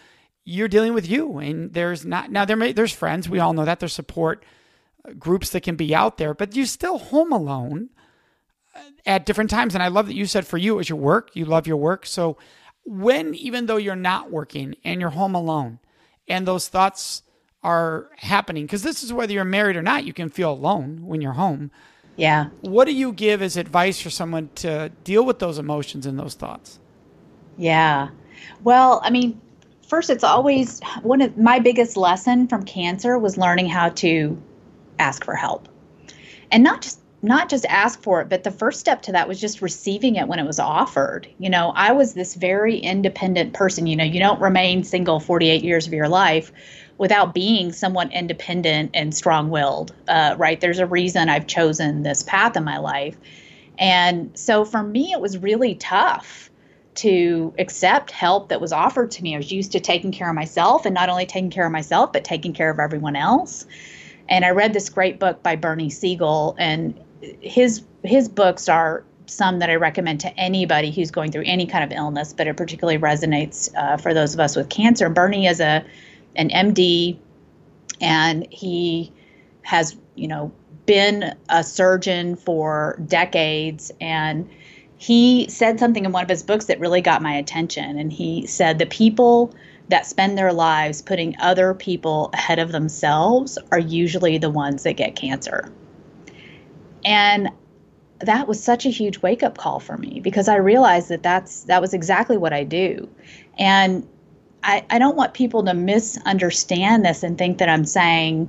you're 0.45 0.69
dealing 0.69 0.95
with 0.95 1.09
you 1.09 1.39
and 1.39 1.73
there's 1.73 2.05
not 2.05 2.31
now 2.31 2.45
there 2.45 2.57
may 2.57 2.73
there's 2.73 2.93
friends 2.93 3.29
we 3.29 3.39
all 3.39 3.53
know 3.53 3.65
that 3.65 3.81
there's 3.81 3.93
support 3.93 4.45
uh, 5.09 5.13
groups 5.13 5.51
that 5.51 5.63
can 5.63 5.77
be 5.77 5.95
out 5.95 6.17
there 6.19 6.35
but 6.35 6.57
you're 6.57 6.67
still 6.67 6.99
home 6.99 7.33
alone 7.33 7.89
uh, 8.75 8.81
at 9.07 9.25
different 9.27 9.51
times 9.51 9.75
and 9.75 9.83
i 9.83 9.89
love 9.89 10.07
that 10.07 10.17
you 10.17 10.27
said 10.27 10.47
for 10.47 10.59
you 10.59 10.75
it 10.75 10.79
was 10.79 10.89
your 10.89 10.99
work 10.99 11.31
you 11.35 11.45
love 11.45 11.67
your 11.67 11.77
work 11.77 12.05
so 12.05 12.37
when 12.85 13.35
even 13.35 13.67
though 13.67 13.77
you're 13.77 13.95
not 13.97 14.31
working 14.31 14.75
and 14.85 15.01
you're 15.01 15.11
home 15.11 15.35
alone 15.35 15.79
and 16.29 16.47
those 16.47 16.69
thoughts 16.69 17.23
are 17.63 18.11
happening 18.17 18.65
because 18.65 18.83
this 18.83 19.03
is 19.03 19.13
whether 19.13 19.33
you're 19.33 19.45
married 19.45 19.77
or 19.77 19.83
not 19.83 20.05
you 20.05 20.13
can 20.13 20.29
feel 20.29 20.53
alone 20.53 21.07
when 21.07 21.21
you're 21.21 21.33
home. 21.33 21.71
Yeah. 22.17 22.47
What 22.61 22.85
do 22.87 22.93
you 22.93 23.13
give 23.13 23.41
as 23.41 23.57
advice 23.57 24.01
for 24.01 24.11
someone 24.11 24.51
to 24.57 24.91
deal 25.05 25.25
with 25.25 25.39
those 25.39 25.59
emotions 25.59 26.05
and 26.05 26.19
those 26.19 26.35
thoughts? 26.35 26.79
Yeah. 27.57 28.09
Well 28.63 29.01
i 29.05 29.11
mean 29.11 29.41
first, 29.93 30.09
it's 30.09 30.25
always 30.25 30.81
one 31.03 31.21
of 31.21 31.37
my 31.37 31.59
biggest 31.59 31.99
lesson 31.99 32.49
from 32.49 32.63
cancer 32.65 33.19
was 33.19 33.37
learning 33.37 33.69
how 33.69 33.91
to 33.91 34.41
ask 34.99 35.23
for 35.23 35.35
help, 35.35 35.69
and 36.51 36.65
not 36.65 36.81
just 36.81 36.99
not 37.21 37.51
just 37.51 37.67
ask 37.67 38.03
for 38.03 38.23
it, 38.23 38.31
but 38.31 38.43
the 38.43 38.51
first 38.51 38.81
step 38.81 39.03
to 39.03 39.13
that 39.13 39.29
was 39.29 39.39
just 39.39 39.61
receiving 39.61 40.17
it 40.17 40.27
when 40.27 40.39
it 40.39 40.47
was 40.47 40.59
offered. 40.59 41.29
You 41.39 41.51
know, 41.51 41.75
I 41.77 41.93
was 41.93 42.15
this 42.15 42.35
very 42.35 42.79
independent 42.79 43.53
person. 43.53 43.87
You 43.87 43.97
know, 43.97 44.05
you 44.05 44.19
don't 44.19 44.41
remain 44.41 44.83
single 44.83 45.21
48 45.21 45.63
years 45.63 45.87
of 45.87 45.93
your 45.93 46.09
life 46.09 46.51
without 46.97 47.35
being 47.35 47.71
somewhat 47.71 48.11
independent 48.13 48.93
and 48.95 49.15
strong 49.15 49.51
willed, 49.51 49.95
uh, 50.09 50.37
right? 50.39 50.59
There's 50.59 50.79
a 50.79 50.87
reason 50.87 51.29
I've 51.29 51.47
chosen 51.47 52.03
this 52.03 52.23
path 52.23 52.57
in 52.57 52.65
my 52.65 52.79
life. 52.79 53.19
And 53.79 54.31
so 54.39 54.65
for 54.65 54.83
me, 54.83 55.13
it 55.13 55.21
was 55.21 55.37
really 55.37 55.75
tough 55.75 56.51
to 56.95 57.55
accept 57.59 58.11
help 58.11 58.49
that 58.51 58.61
was 58.61 58.73
offered 58.73 59.11
to 59.13 59.23
me. 59.23 59.35
I 59.35 59.39
was 59.39 59.51
used 59.51 59.73
to 59.73 59.81
taking 59.81 60.13
care 60.13 60.29
of 60.29 60.35
myself 60.35 60.85
and 60.85 60.95
not 60.95 61.09
only 61.09 61.27
taking 61.27 61.51
care 61.51 61.67
of 61.67 61.73
myself, 61.73 62.13
but 62.13 62.25
taking 62.25 62.53
care 62.53 62.71
of 62.71 62.79
everyone 62.79 63.17
else. 63.17 63.67
And 64.29 64.45
I 64.45 64.51
read 64.51 64.73
this 64.73 64.89
great 64.89 65.19
book 65.19 65.43
by 65.43 65.57
Bernie 65.57 65.91
Siegel, 65.91 66.55
and 66.59 66.99
his 67.41 67.83
his 68.03 68.29
books 68.29 68.69
are 68.69 69.05
some 69.27 69.61
that 69.61 69.71
I 69.71 69.77
recommend 69.77 70.21
to 70.21 70.39
anybody 70.39 70.91
who's 70.91 71.11
going 71.11 71.33
through 71.33 71.45
any 71.47 71.67
kind 71.67 71.85
of 71.85 71.97
illness, 71.97 72.33
but 72.33 72.47
it 72.47 72.57
particularly 72.57 72.99
resonates 72.99 73.71
uh, 73.77 73.97
for 73.97 74.13
those 74.13 74.35
of 74.35 74.41
us 74.41 74.57
with 74.57 74.69
cancer. 74.69 75.09
Bernie 75.09 75.47
is 75.47 75.61
a 75.61 75.85
an 76.37 76.51
MD, 76.51 77.19
and 78.01 78.47
he 78.51 79.13
has 79.63 79.97
you 80.15 80.29
know 80.29 80.53
been 80.87 81.35
a 81.49 81.65
surgeon 81.65 82.37
for 82.37 83.01
decades 83.07 83.93
and 84.01 84.49
he 85.03 85.49
said 85.49 85.81
something 85.81 86.05
in 86.05 86.13
one 86.13 86.23
of 86.23 86.29
his 86.29 86.45
books 86.45 86.67
that 86.67 86.79
really 86.79 87.01
got 87.01 87.23
my 87.23 87.35
attention. 87.35 87.99
And 87.99 88.13
he 88.13 88.47
said, 88.47 88.79
The 88.79 88.87
people 88.87 89.53
that 89.89 90.07
spend 90.07 90.39
their 90.39 90.53
lives 90.53 91.03
putting 91.03 91.35
other 91.41 91.75
people 91.75 92.31
ahead 92.33 92.61
of 92.61 92.71
themselves 92.71 93.59
are 93.73 93.81
usually 93.81 94.39
the 94.39 94.49
ones 94.49 94.85
that 94.85 94.93
get 94.93 95.17
cancer. 95.17 95.73
And 97.05 97.49
that 98.21 98.47
was 98.47 98.63
such 98.63 98.87
a 98.87 98.91
huge 98.91 99.21
wake 99.23 99.43
up 99.43 99.59
call 99.59 99.81
for 99.81 99.97
me 99.97 100.21
because 100.21 100.47
I 100.47 100.55
realized 100.55 101.09
that 101.09 101.25
that's 101.25 101.65
that 101.65 101.81
was 101.81 101.95
exactly 101.95 102.37
what 102.37 102.53
I 102.53 102.63
do. 102.63 103.09
And 103.59 104.07
I, 104.63 104.87
I 104.89 105.01
don't 105.01 105.17
want 105.17 105.35
people 105.35 105.65
to 105.65 105.75
misunderstand 105.75 107.05
this 107.05 107.25
and 107.25 107.37
think 107.37 107.59
that 107.59 107.69
I'm 107.69 107.87
saying 107.87 108.49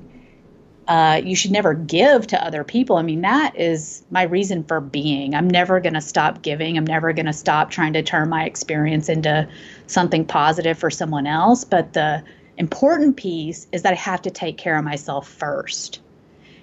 uh, 0.86 1.20
you 1.24 1.34
should 1.34 1.50
never 1.50 1.72
give 1.72 2.26
to 2.26 2.44
other 2.44 2.62
people. 2.62 2.96
I 2.96 3.02
mean, 3.02 3.22
that 3.22 3.58
is 3.58 4.02
my 4.10 4.24
reason 4.24 4.62
for 4.64 4.80
being. 4.80 5.34
I'm 5.34 5.48
never 5.48 5.80
going 5.80 5.94
to 5.94 6.00
stop 6.00 6.42
giving. 6.42 6.76
I'm 6.76 6.86
never 6.86 7.12
going 7.12 7.26
to 7.26 7.32
stop 7.32 7.70
trying 7.70 7.94
to 7.94 8.02
turn 8.02 8.28
my 8.28 8.44
experience 8.44 9.08
into 9.08 9.48
something 9.86 10.26
positive 10.26 10.78
for 10.78 10.90
someone 10.90 11.26
else. 11.26 11.64
But 11.64 11.94
the 11.94 12.22
important 12.58 13.16
piece 13.16 13.66
is 13.72 13.82
that 13.82 13.92
I 13.92 13.96
have 13.96 14.20
to 14.22 14.30
take 14.30 14.58
care 14.58 14.76
of 14.76 14.84
myself 14.84 15.26
first. 15.26 16.00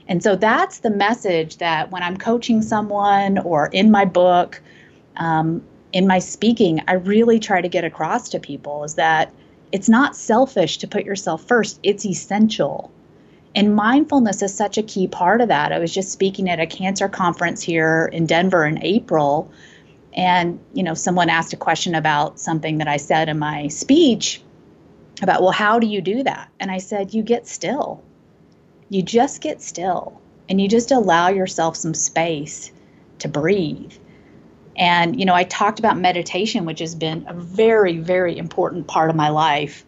And 0.07 0.21
so 0.21 0.35
that's 0.35 0.79
the 0.79 0.91
message 0.91 1.57
that 1.57 1.89
when 1.89 2.03
I'm 2.03 2.17
coaching 2.17 2.61
someone 2.61 3.39
or 3.39 3.67
in 3.67 3.89
my 3.89 4.05
book, 4.05 4.61
um, 5.17 5.63
in 5.93 6.05
my 6.05 6.19
speaking, 6.19 6.81
I 6.87 6.93
really 6.93 7.39
try 7.39 7.61
to 7.61 7.69
get 7.69 7.83
across 7.83 8.29
to 8.29 8.39
people 8.39 8.83
is 8.83 8.95
that 8.95 9.33
it's 9.71 9.89
not 9.89 10.15
selfish 10.15 10.77
to 10.79 10.87
put 10.87 11.05
yourself 11.05 11.43
first, 11.47 11.79
it's 11.81 12.05
essential 12.05 12.91
and 13.55 13.75
mindfulness 13.75 14.41
is 14.41 14.53
such 14.53 14.77
a 14.77 14.83
key 14.83 15.07
part 15.07 15.41
of 15.41 15.49
that. 15.49 15.71
I 15.71 15.79
was 15.79 15.93
just 15.93 16.11
speaking 16.11 16.49
at 16.49 16.59
a 16.59 16.65
cancer 16.65 17.09
conference 17.09 17.61
here 17.61 18.09
in 18.11 18.25
Denver 18.25 18.65
in 18.65 18.83
April, 18.83 19.51
and 20.13 20.59
you 20.73 20.83
know, 20.83 20.93
someone 20.93 21.29
asked 21.29 21.53
a 21.53 21.57
question 21.57 21.95
about 21.95 22.39
something 22.39 22.77
that 22.79 22.87
I 22.87 22.97
said 22.97 23.29
in 23.29 23.39
my 23.39 23.67
speech 23.67 24.41
about, 25.21 25.41
well, 25.41 25.51
how 25.51 25.79
do 25.79 25.87
you 25.87 26.01
do 26.01 26.23
that? 26.23 26.49
And 26.59 26.71
I 26.71 26.79
said, 26.79 27.13
you 27.13 27.23
get 27.23 27.47
still. 27.47 28.03
You 28.89 29.01
just 29.01 29.41
get 29.41 29.61
still 29.61 30.19
and 30.49 30.59
you 30.59 30.67
just 30.67 30.91
allow 30.91 31.29
yourself 31.29 31.77
some 31.77 31.93
space 31.93 32.71
to 33.19 33.27
breathe. 33.27 33.93
And, 34.75 35.19
you 35.19 35.25
know, 35.25 35.35
I 35.35 35.43
talked 35.43 35.79
about 35.79 35.97
meditation, 35.97 36.65
which 36.65 36.79
has 36.79 36.95
been 36.95 37.25
a 37.27 37.33
very, 37.33 37.97
very 37.97 38.37
important 38.37 38.87
part 38.87 39.09
of 39.09 39.15
my 39.15 39.29
life 39.29 39.85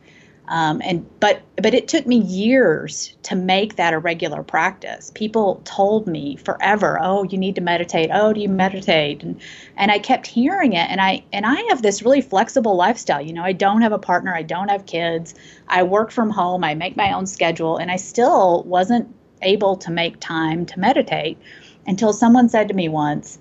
um, 0.50 0.82
and 0.84 1.06
but 1.22 1.42
but 1.56 1.74
it 1.74 1.88
took 1.88 2.06
me 2.06 2.18
years 2.18 3.16
to 3.24 3.36
make 3.36 3.78
that 3.78 3.94
a 3.94 4.00
regular 4.00 4.44
practice. 4.44 5.12
People 5.16 5.62
told 5.64 6.06
me 6.06 6.36
forever, 6.36 7.00
"Oh, 7.02 7.24
you 7.24 7.38
need 7.38 7.56
to 7.56 7.62
meditate. 7.62 8.10
Oh, 8.14 8.34
do 8.34 8.42
you 8.42 8.50
meditate?" 8.50 9.24
And 9.24 9.40
and 9.78 9.90
I 9.90 10.00
kept 10.00 10.28
hearing 10.28 10.74
it. 10.74 10.90
And 10.90 11.00
I 11.00 11.24
and 11.32 11.46
I 11.46 11.62
have 11.70 11.82
this 11.82 12.04
really 12.04 12.20
flexible 12.22 12.76
lifestyle. 12.76 13.22
You 13.22 13.32
know, 13.32 13.44
I 13.44 13.54
don't 13.54 13.82
have 13.82 13.94
a 13.94 14.00
partner. 14.00 14.36
I 14.36 14.44
don't 14.44 14.70
have 14.70 14.86
kids. 14.86 15.34
I 15.70 15.84
work 15.84 16.12
from 16.12 16.30
home. 16.30 16.64
I 16.64 16.76
make 16.76 16.98
my 16.98 17.14
own 17.14 17.26
schedule, 17.26 17.78
and 17.78 17.90
I 17.90 17.96
still 17.96 18.64
wasn't 18.64 19.14
able 19.42 19.78
to 19.78 19.92
make 19.92 20.20
time 20.20 20.66
to 20.66 20.80
meditate 20.80 21.38
until 21.88 22.12
someone 22.12 22.50
said 22.50 22.68
to 22.68 22.74
me 22.74 22.90
once, 22.90 23.40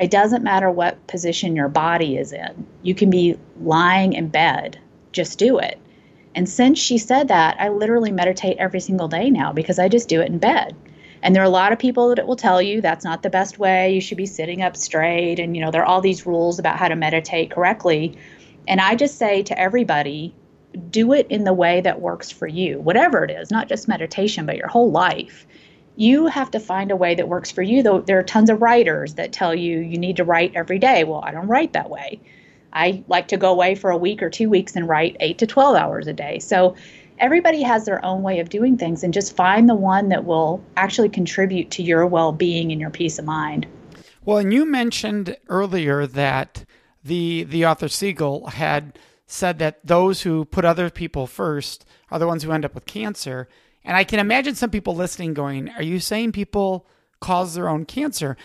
"It 0.00 0.10
doesn't 0.10 0.42
matter 0.42 0.70
what 0.70 1.06
position 1.06 1.54
your 1.54 1.68
body 1.68 2.16
is 2.16 2.32
in. 2.32 2.66
You 2.82 2.96
can 2.96 3.10
be 3.10 3.36
lying 3.62 4.12
in 4.12 4.26
bed. 4.26 4.78
Just 5.12 5.38
do 5.38 5.58
it." 5.58 5.78
And 6.34 6.48
since 6.48 6.78
she 6.78 6.98
said 6.98 7.28
that, 7.28 7.56
I 7.58 7.68
literally 7.68 8.10
meditate 8.10 8.56
every 8.58 8.80
single 8.80 9.08
day 9.08 9.30
now 9.30 9.52
because 9.52 9.78
I 9.78 9.88
just 9.88 10.08
do 10.08 10.20
it 10.20 10.28
in 10.28 10.38
bed. 10.38 10.74
And 11.22 11.34
there 11.34 11.42
are 11.42 11.46
a 11.46 11.50
lot 11.50 11.72
of 11.72 11.78
people 11.78 12.14
that 12.14 12.26
will 12.26 12.36
tell 12.36 12.60
you 12.60 12.80
that's 12.80 13.04
not 13.04 13.22
the 13.22 13.30
best 13.30 13.58
way. 13.58 13.94
You 13.94 14.00
should 14.00 14.16
be 14.16 14.26
sitting 14.26 14.62
up 14.62 14.76
straight. 14.76 15.38
And, 15.38 15.56
you 15.56 15.64
know, 15.64 15.70
there 15.70 15.82
are 15.82 15.86
all 15.86 16.00
these 16.00 16.26
rules 16.26 16.58
about 16.58 16.78
how 16.78 16.88
to 16.88 16.96
meditate 16.96 17.50
correctly. 17.50 18.18
And 18.66 18.80
I 18.80 18.96
just 18.96 19.18
say 19.18 19.42
to 19.44 19.58
everybody, 19.58 20.34
do 20.90 21.12
it 21.12 21.26
in 21.28 21.44
the 21.44 21.52
way 21.52 21.80
that 21.82 22.00
works 22.00 22.30
for 22.30 22.46
you, 22.46 22.80
whatever 22.80 23.24
it 23.24 23.30
is, 23.30 23.50
not 23.50 23.68
just 23.68 23.88
meditation, 23.88 24.46
but 24.46 24.56
your 24.56 24.68
whole 24.68 24.90
life. 24.90 25.46
You 25.96 26.26
have 26.26 26.50
to 26.52 26.60
find 26.60 26.90
a 26.90 26.96
way 26.96 27.14
that 27.14 27.28
works 27.28 27.50
for 27.50 27.62
you. 27.62 27.82
Though 27.82 28.00
there 28.00 28.18
are 28.18 28.24
tons 28.24 28.48
of 28.48 28.62
writers 28.62 29.14
that 29.14 29.32
tell 29.32 29.54
you 29.54 29.80
you 29.80 29.98
need 29.98 30.16
to 30.16 30.24
write 30.24 30.52
every 30.54 30.78
day. 30.78 31.04
Well, 31.04 31.20
I 31.22 31.30
don't 31.30 31.48
write 31.48 31.74
that 31.74 31.90
way. 31.90 32.20
I 32.72 33.04
like 33.08 33.28
to 33.28 33.36
go 33.36 33.50
away 33.50 33.74
for 33.74 33.90
a 33.90 33.96
week 33.96 34.22
or 34.22 34.30
two 34.30 34.48
weeks 34.48 34.76
and 34.76 34.88
write 34.88 35.16
eight 35.20 35.38
to 35.38 35.46
12 35.46 35.76
hours 35.76 36.06
a 36.06 36.12
day. 36.12 36.38
So 36.38 36.76
everybody 37.18 37.62
has 37.62 37.84
their 37.84 38.04
own 38.04 38.22
way 38.22 38.40
of 38.40 38.48
doing 38.48 38.76
things 38.76 39.04
and 39.04 39.14
just 39.14 39.36
find 39.36 39.68
the 39.68 39.74
one 39.74 40.08
that 40.08 40.24
will 40.24 40.62
actually 40.76 41.08
contribute 41.08 41.70
to 41.72 41.82
your 41.82 42.06
well-being 42.06 42.72
and 42.72 42.80
your 42.80 42.90
peace 42.90 43.18
of 43.18 43.24
mind. 43.24 43.66
Well, 44.24 44.38
and 44.38 44.52
you 44.52 44.64
mentioned 44.64 45.36
earlier 45.48 46.06
that 46.06 46.64
the 47.04 47.44
the 47.44 47.66
author 47.66 47.88
Siegel 47.88 48.46
had 48.46 48.98
said 49.26 49.58
that 49.58 49.84
those 49.84 50.22
who 50.22 50.44
put 50.44 50.64
other 50.64 50.90
people 50.90 51.26
first 51.26 51.84
are 52.10 52.18
the 52.18 52.26
ones 52.26 52.42
who 52.42 52.52
end 52.52 52.64
up 52.64 52.74
with 52.74 52.86
cancer. 52.86 53.48
And 53.84 53.96
I 53.96 54.04
can 54.04 54.20
imagine 54.20 54.54
some 54.54 54.70
people 54.70 54.94
listening 54.94 55.34
going, 55.34 55.70
Are 55.70 55.82
you 55.82 55.98
saying 55.98 56.32
people 56.32 56.86
cause 57.20 57.54
their 57.54 57.68
own 57.68 57.84
cancer? 57.84 58.36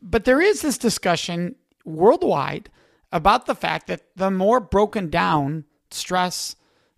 But 0.00 0.24
there 0.24 0.40
is 0.40 0.62
this 0.62 0.78
discussion 0.78 1.56
worldwide 1.84 2.70
about 3.12 3.46
the 3.46 3.54
fact 3.54 3.86
that 3.86 4.02
the 4.16 4.30
more 4.30 4.60
broken 4.60 5.10
down 5.10 5.64
stress, 5.90 6.56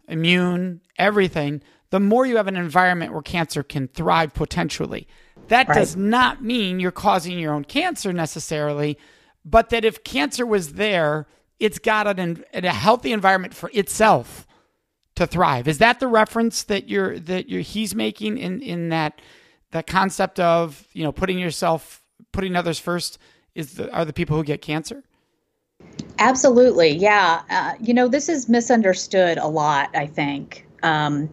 immune, 0.08 0.80
everything, 0.98 1.62
the 1.90 2.00
more 2.00 2.26
you 2.26 2.36
have 2.36 2.48
an 2.48 2.56
environment 2.56 3.12
where 3.12 3.22
cancer 3.22 3.62
can 3.62 3.88
thrive 3.88 4.34
potentially. 4.34 5.06
That 5.48 5.68
right. 5.68 5.74
does 5.76 5.96
not 5.96 6.42
mean 6.42 6.80
you're 6.80 6.90
causing 6.90 7.38
your 7.38 7.54
own 7.54 7.64
cancer 7.64 8.12
necessarily, 8.12 8.98
but 9.44 9.70
that 9.70 9.84
if 9.84 10.04
cancer 10.04 10.44
was 10.44 10.74
there, 10.74 11.26
it's 11.58 11.78
got 11.78 12.18
an, 12.18 12.44
a 12.52 12.70
healthy 12.70 13.12
environment 13.12 13.54
for 13.54 13.70
itself 13.72 14.46
to 15.14 15.26
thrive. 15.26 15.66
Is 15.66 15.78
that 15.78 16.00
the 16.00 16.06
reference 16.06 16.62
that 16.64 16.88
you're 16.88 17.18
that 17.20 17.48
you're 17.48 17.62
he's 17.62 17.94
making 17.94 18.38
in 18.38 18.60
in 18.60 18.90
that 18.90 19.20
that 19.72 19.86
concept 19.86 20.38
of 20.38 20.86
you 20.92 21.02
know 21.02 21.12
putting 21.12 21.38
yourself 21.38 22.02
putting 22.32 22.54
others 22.54 22.78
first 22.78 23.18
is 23.54 23.74
the, 23.74 23.92
are 23.92 24.04
the 24.04 24.12
people 24.12 24.36
who 24.36 24.44
get 24.44 24.62
cancer? 24.62 25.02
Absolutely, 26.18 26.96
yeah. 26.96 27.42
Uh, 27.48 27.74
you 27.80 27.94
know 27.94 28.08
this 28.08 28.28
is 28.28 28.48
misunderstood 28.48 29.38
a 29.38 29.46
lot. 29.46 29.90
I 29.94 30.06
think. 30.06 30.66
Um, 30.82 31.32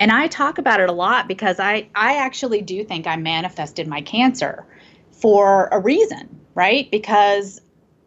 and 0.00 0.10
I 0.10 0.26
talk 0.28 0.58
about 0.58 0.80
it 0.80 0.88
a 0.88 0.92
lot 0.92 1.28
because 1.28 1.60
I, 1.60 1.88
I 1.94 2.16
actually 2.16 2.62
do 2.62 2.84
think 2.84 3.06
I 3.06 3.16
manifested 3.16 3.86
my 3.86 4.00
cancer 4.00 4.66
for 5.12 5.68
a 5.70 5.78
reason, 5.78 6.28
right? 6.54 6.90
Because 6.90 7.60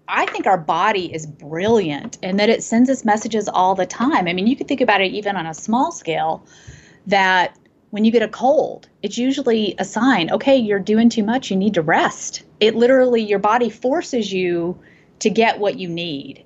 I 0.09 0.25
think 0.25 0.45
our 0.45 0.57
body 0.57 1.13
is 1.13 1.25
brilliant 1.25 2.17
and 2.21 2.39
that 2.39 2.49
it 2.49 2.61
sends 2.61 2.89
us 2.89 3.05
messages 3.05 3.47
all 3.47 3.73
the 3.73 3.85
time. 3.85 4.27
I 4.27 4.33
mean, 4.33 4.47
you 4.47 4.55
could 4.55 4.67
think 4.67 4.81
about 4.81 4.99
it 5.01 5.13
even 5.13 5.37
on 5.37 5.45
a 5.45 5.53
small 5.53 5.91
scale 5.91 6.45
that 7.07 7.57
when 7.91 8.03
you 8.03 8.11
get 8.11 8.21
a 8.21 8.27
cold, 8.27 8.89
it's 9.01 9.17
usually 9.17 9.73
a 9.79 9.85
sign, 9.85 10.29
okay, 10.31 10.57
you're 10.57 10.79
doing 10.79 11.07
too 11.09 11.23
much, 11.23 11.49
you 11.49 11.55
need 11.55 11.73
to 11.75 11.81
rest. 11.81 12.43
It 12.59 12.75
literally, 12.75 13.21
your 13.21 13.39
body 13.39 13.69
forces 13.69 14.31
you 14.31 14.77
to 15.19 15.29
get 15.29 15.59
what 15.59 15.79
you 15.79 15.87
need. 15.87 16.43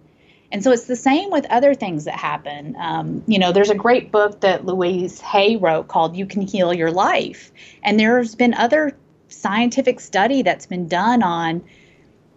And 0.52 0.64
so 0.64 0.72
it's 0.72 0.86
the 0.86 0.96
same 0.96 1.30
with 1.32 1.46
other 1.46 1.74
things 1.74 2.06
that 2.06 2.16
happen. 2.16 2.76
Um, 2.78 3.24
you 3.26 3.40
know, 3.40 3.52
there's 3.52 3.70
a 3.70 3.76
great 3.76 4.12
book 4.12 4.42
that 4.42 4.66
Louise 4.66 5.22
Hay 5.22 5.56
wrote 5.56 5.88
called 5.88 6.16
You 6.16 6.26
Can 6.26 6.42
Heal 6.42 6.74
Your 6.74 6.92
Life. 6.92 7.52
And 7.84 8.00
there's 8.00 8.36
been 8.36 8.54
other 8.54 8.98
scientific 9.30 10.00
study 10.02 10.42
that's 10.42 10.66
been 10.66 10.90
done 10.90 11.24
on 11.24 11.64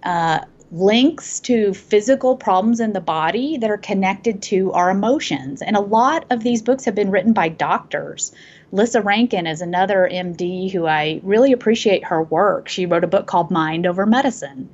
uh, 0.04 0.44
links 0.70 1.40
to 1.40 1.74
physical 1.74 2.36
problems 2.36 2.80
in 2.80 2.92
the 2.92 3.00
body 3.00 3.58
that 3.58 3.70
are 3.70 3.78
connected 3.78 4.42
to 4.42 4.72
our 4.72 4.90
emotions. 4.90 5.60
And 5.60 5.76
a 5.76 5.80
lot 5.80 6.24
of 6.30 6.42
these 6.42 6.62
books 6.62 6.84
have 6.84 6.94
been 6.94 7.10
written 7.10 7.32
by 7.32 7.48
doctors. 7.48 8.32
Lissa 8.72 9.00
Rankin 9.00 9.46
is 9.46 9.60
another 9.60 10.08
MD 10.10 10.70
who 10.70 10.86
I 10.86 11.20
really 11.22 11.52
appreciate 11.52 12.04
her 12.04 12.22
work. 12.22 12.68
She 12.68 12.86
wrote 12.86 13.04
a 13.04 13.08
book 13.08 13.26
called 13.26 13.50
Mind 13.50 13.86
Over 13.86 14.06
Medicine. 14.06 14.70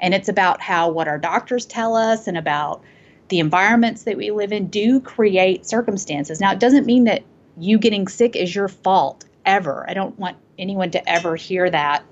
And 0.00 0.14
it's 0.14 0.28
about 0.28 0.60
how 0.60 0.90
what 0.90 1.08
our 1.08 1.18
doctors 1.18 1.66
tell 1.66 1.94
us 1.94 2.26
and 2.26 2.36
about 2.36 2.82
the 3.28 3.38
environments 3.38 4.04
that 4.04 4.16
we 4.16 4.30
live 4.30 4.52
in 4.52 4.66
do 4.66 5.00
create 5.00 5.66
circumstances. 5.66 6.40
Now, 6.40 6.52
it 6.52 6.58
doesn't 6.58 6.86
mean 6.86 7.04
that 7.04 7.22
you 7.58 7.78
getting 7.78 8.08
sick 8.08 8.34
is 8.34 8.54
your 8.54 8.68
fault 8.68 9.24
ever. 9.44 9.88
I 9.88 9.94
don't 9.94 10.18
want 10.18 10.36
anyone 10.58 10.90
to 10.92 11.08
ever 11.08 11.36
hear 11.36 11.70
that 11.70 12.04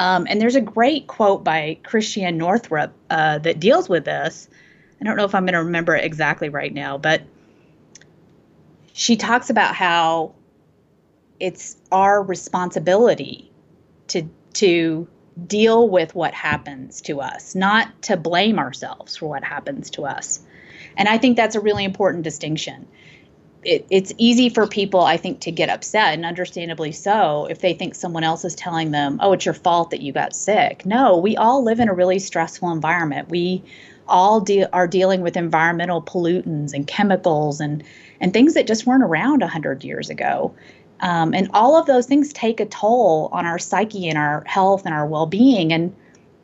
um, 0.00 0.26
and 0.30 0.40
there's 0.40 0.56
a 0.56 0.62
great 0.62 1.06
quote 1.06 1.44
by 1.44 1.78
Christiane 1.84 2.38
Northrup 2.38 2.94
uh, 3.10 3.38
that 3.40 3.60
deals 3.60 3.86
with 3.86 4.06
this. 4.06 4.48
I 4.98 5.04
don't 5.04 5.14
know 5.16 5.26
if 5.26 5.34
I'm 5.34 5.44
going 5.44 5.52
to 5.52 5.62
remember 5.62 5.94
it 5.94 6.04
exactly 6.04 6.48
right 6.48 6.72
now, 6.72 6.96
but 6.96 7.22
she 8.94 9.16
talks 9.16 9.50
about 9.50 9.74
how 9.74 10.34
it's 11.38 11.76
our 11.92 12.22
responsibility 12.22 13.52
to 14.08 14.28
to 14.54 15.06
deal 15.46 15.88
with 15.88 16.14
what 16.14 16.34
happens 16.34 17.00
to 17.02 17.20
us, 17.20 17.54
not 17.54 18.02
to 18.02 18.16
blame 18.16 18.58
ourselves 18.58 19.16
for 19.16 19.26
what 19.26 19.44
happens 19.44 19.90
to 19.90 20.04
us. 20.04 20.40
And 20.96 21.08
I 21.08 21.18
think 21.18 21.36
that's 21.36 21.56
a 21.56 21.60
really 21.60 21.84
important 21.84 22.24
distinction 22.24 22.86
it, 23.64 23.86
it's 23.90 24.12
easy 24.16 24.48
for 24.48 24.66
people, 24.66 25.00
I 25.00 25.16
think, 25.16 25.40
to 25.40 25.50
get 25.52 25.68
upset, 25.68 26.14
and 26.14 26.24
understandably 26.24 26.92
so, 26.92 27.46
if 27.50 27.60
they 27.60 27.74
think 27.74 27.94
someone 27.94 28.24
else 28.24 28.44
is 28.44 28.54
telling 28.54 28.90
them, 28.90 29.18
"Oh, 29.20 29.32
it's 29.32 29.44
your 29.44 29.54
fault 29.54 29.90
that 29.90 30.00
you 30.00 30.12
got 30.12 30.34
sick." 30.34 30.86
No, 30.86 31.16
we 31.16 31.36
all 31.36 31.62
live 31.62 31.80
in 31.80 31.88
a 31.88 31.94
really 31.94 32.18
stressful 32.18 32.70
environment. 32.70 33.28
We 33.28 33.62
all 34.08 34.40
de- 34.40 34.66
are 34.72 34.88
dealing 34.88 35.20
with 35.20 35.36
environmental 35.36 36.02
pollutants 36.02 36.72
and 36.72 36.86
chemicals 36.86 37.60
and 37.60 37.84
and 38.20 38.32
things 38.32 38.54
that 38.54 38.66
just 38.66 38.86
weren't 38.86 39.02
around 39.02 39.42
hundred 39.42 39.84
years 39.84 40.10
ago. 40.10 40.54
Um, 41.00 41.34
and 41.34 41.50
all 41.54 41.76
of 41.76 41.86
those 41.86 42.06
things 42.06 42.32
take 42.32 42.60
a 42.60 42.66
toll 42.66 43.30
on 43.32 43.46
our 43.46 43.58
psyche 43.58 44.08
and 44.08 44.18
our 44.18 44.44
health 44.46 44.84
and 44.84 44.94
our 44.94 45.06
well-being, 45.06 45.72
and 45.72 45.94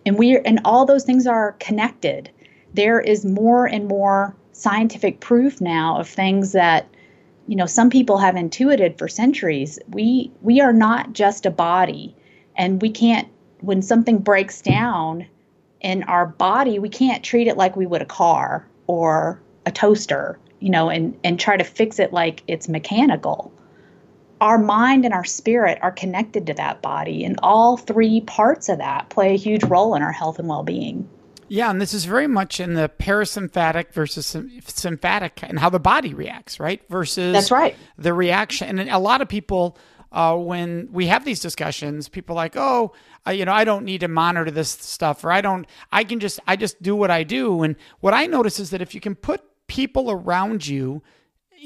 and 0.05 0.19
we 0.19 0.39
and 0.39 0.61
all 0.65 0.87
those 0.87 1.05
things 1.05 1.27
are 1.27 1.53
connected. 1.61 2.31
There 2.75 3.01
is 3.01 3.25
more 3.25 3.67
and 3.67 3.87
more 3.87 4.35
scientific 4.53 5.21
proof 5.21 5.61
now 5.61 5.99
of 5.99 6.09
things 6.09 6.53
that 6.53 6.89
you 7.47 7.57
know 7.57 7.67
some 7.67 7.91
people 7.91 8.19
have 8.19 8.37
intuited 8.37 8.99
for 8.99 9.09
centuries. 9.09 9.79
We 9.89 10.31
we 10.43 10.61
are 10.61 10.73
not 10.73 11.13
just 11.13 11.45
a 11.45 11.51
body 11.51 12.17
and 12.57 12.81
we 12.81 12.91
can't 12.91 13.29
when 13.61 13.83
something 13.83 14.19
breaks 14.19 14.61
down 14.61 15.27
in 15.81 16.03
our 16.05 16.27
body 16.27 16.79
we 16.79 16.89
can't 16.89 17.23
treat 17.23 17.47
it 17.47 17.57
like 17.57 17.77
we 17.77 17.87
would 17.87 18.03
a 18.03 18.07
car 18.07 18.67
or 18.87 19.41
a 19.67 19.71
toaster 19.71 20.39
you 20.61 20.71
know 20.71 20.89
and 20.89 21.19
and 21.23 21.39
try 21.39 21.57
to 21.57 21.65
fix 21.65 21.99
it 21.99 22.13
like 22.13 22.43
it's 22.49 22.69
mechanical 22.69 23.53
our 24.41 24.59
mind 24.59 25.05
and 25.05 25.15
our 25.15 25.25
spirit 25.25 25.79
are 25.83 25.93
connected 25.93 26.47
to 26.47 26.55
that 26.55 26.83
body 26.83 27.25
and 27.25 27.39
all 27.43 27.77
three 27.77 28.21
parts 28.23 28.69
of 28.69 28.79
that 28.79 29.09
play 29.09 29.35
a 29.35 29.39
huge 29.39 29.65
role 29.65 29.95
in 29.95 30.03
our 30.03 30.13
health 30.13 30.39
and 30.39 30.49
well-being 30.49 31.09
yeah, 31.49 31.71
and 31.71 31.81
this 31.81 31.95
is 31.95 32.05
very 32.05 32.27
much 32.27 32.59
in 32.59 32.75
the 32.75 32.91
parasympathetic 32.99 33.93
versus 33.93 34.27
sympathetic 34.27 35.41
and 35.43 35.59
how 35.59 35.71
the 35.71 35.79
body 35.79 36.13
reacts, 36.13 36.59
right? 36.59 36.83
Versus 36.89 37.33
that's 37.33 37.51
right. 37.51 37.77
The 37.99 38.13
reaction, 38.13 38.79
and 38.79 38.91
a 38.91 38.99
lot 38.99 39.21
of 39.21 39.29
people, 39.29 39.79
uh, 40.11 40.37
when 40.37 40.89
we 40.91 41.07
have 41.07 41.25
these 41.25 41.41
discussions, 41.41 42.09
people 42.09 42.35
are 42.35 42.43
like, 42.43 42.57
oh, 42.57 42.93
uh, 43.27 43.31
you 43.31 43.45
know, 43.45 43.53
I 43.53 43.65
don't 43.65 43.85
need 43.85 44.01
to 44.01 44.09
monitor 44.09 44.51
this 44.51 44.71
stuff, 44.71 45.25
or 45.25 45.31
I 45.31 45.41
don't, 45.41 45.67
I 45.93 46.03
can 46.03 46.19
just, 46.19 46.41
I 46.47 46.57
just 46.57 46.83
do 46.83 46.97
what 46.97 47.11
I 47.11 47.23
do. 47.23 47.63
And 47.63 47.77
what 48.01 48.15
I 48.15 48.27
notice 48.27 48.59
is 48.59 48.71
that 48.71 48.83
if 48.83 48.95
you 48.95 49.01
can 49.01 49.15
put 49.15 49.43
people 49.69 50.11
around 50.11 50.67
you 50.67 51.03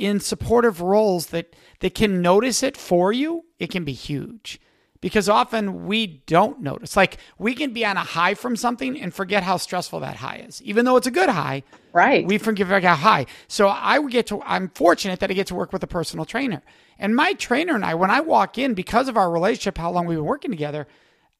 in 0.00 0.18
supportive 0.18 0.80
roles 0.80 1.26
that 1.26 1.54
that 1.80 1.94
can 1.94 2.22
notice 2.22 2.62
it 2.62 2.76
for 2.76 3.12
you, 3.12 3.44
it 3.58 3.70
can 3.70 3.84
be 3.84 3.92
huge 3.92 4.60
because 5.00 5.28
often 5.28 5.86
we 5.86 6.06
don't 6.26 6.60
notice. 6.60 6.96
Like 6.96 7.18
we 7.38 7.54
can 7.54 7.72
be 7.72 7.84
on 7.84 7.96
a 7.96 8.04
high 8.04 8.34
from 8.34 8.56
something 8.56 9.00
and 9.00 9.12
forget 9.12 9.42
how 9.42 9.56
stressful 9.58 10.00
that 10.00 10.16
high 10.16 10.44
is, 10.46 10.62
even 10.62 10.84
though 10.84 10.96
it's 10.96 11.06
a 11.06 11.10
good 11.10 11.28
high. 11.28 11.62
Right. 11.92 12.26
We 12.26 12.38
forget 12.38 12.66
how 12.84 12.94
high. 12.94 13.26
So 13.48 13.68
I 13.68 13.98
would 13.98 14.12
get 14.12 14.26
to. 14.28 14.42
I'm 14.42 14.70
fortunate 14.70 15.20
that 15.20 15.30
I 15.30 15.34
get 15.34 15.48
to 15.48 15.54
work 15.54 15.72
with 15.72 15.82
a 15.82 15.88
personal 15.88 16.24
trainer, 16.24 16.62
and 16.98 17.14
my 17.14 17.34
trainer 17.34 17.74
and 17.74 17.84
I, 17.84 17.94
when 17.94 18.10
I 18.10 18.20
walk 18.20 18.58
in, 18.58 18.74
because 18.74 19.08
of 19.08 19.16
our 19.16 19.30
relationship, 19.30 19.76
how 19.76 19.90
long 19.90 20.06
we've 20.06 20.18
been 20.18 20.24
working 20.24 20.50
together, 20.50 20.86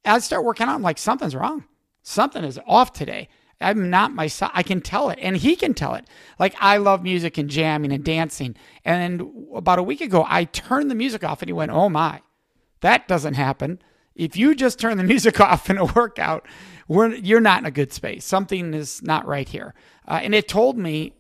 I 0.05 0.19
start 0.19 0.45
working 0.45 0.67
out. 0.67 0.75
I'm 0.75 0.83
like, 0.83 0.99
something's 0.99 1.35
wrong. 1.35 1.65
Something 2.03 2.45
is 2.45 2.59
off 2.67 2.93
today. 2.93 3.29
I'm 3.61 3.91
not 3.91 4.15
myself. 4.15 4.53
I 4.55 4.63
can 4.63 4.81
tell 4.81 5.11
it, 5.11 5.19
and 5.21 5.37
he 5.37 5.57
can 5.57 5.75
tell 5.75 5.95
it. 5.95 6.07
Like 6.39 6.55
I 6.61 6.79
love 6.79 7.03
music 7.03 7.39
and 7.39 7.51
jamming 7.51 7.93
and 7.93 8.05
dancing. 8.05 8.57
And 8.85 9.23
about 9.55 9.79
a 9.79 9.83
week 9.83 10.01
ago, 10.01 10.25
I 10.29 10.45
turned 10.45 10.91
the 10.91 10.95
music 10.95 11.25
off, 11.25 11.43
and 11.43 11.49
he 11.49 11.53
went, 11.53 11.71
"Oh 11.71 11.89
my." 11.89 12.23
That 12.81 13.09
doesn't 13.09 13.35
happen. 13.35 13.81
If 14.15 14.37
you 14.37 14.55
just 14.55 14.79
turn 14.79 14.97
the 14.97 15.05
music 15.15 15.41
off 15.41 15.71
in 15.71 15.79
a 15.79 15.85
workout, 15.85 16.47
you're 16.89 17.41
not 17.41 17.61
in 17.61 17.67
a 17.67 17.71
good 17.71 17.93
space. 17.93 18.25
Something 18.25 18.75
is 18.75 19.03
not 19.03 19.27
right 19.27 19.49
here. 19.49 19.75
Uh, 20.09 20.21
and 20.23 20.35
it 20.35 20.49
told 20.49 20.77
me 20.77 21.13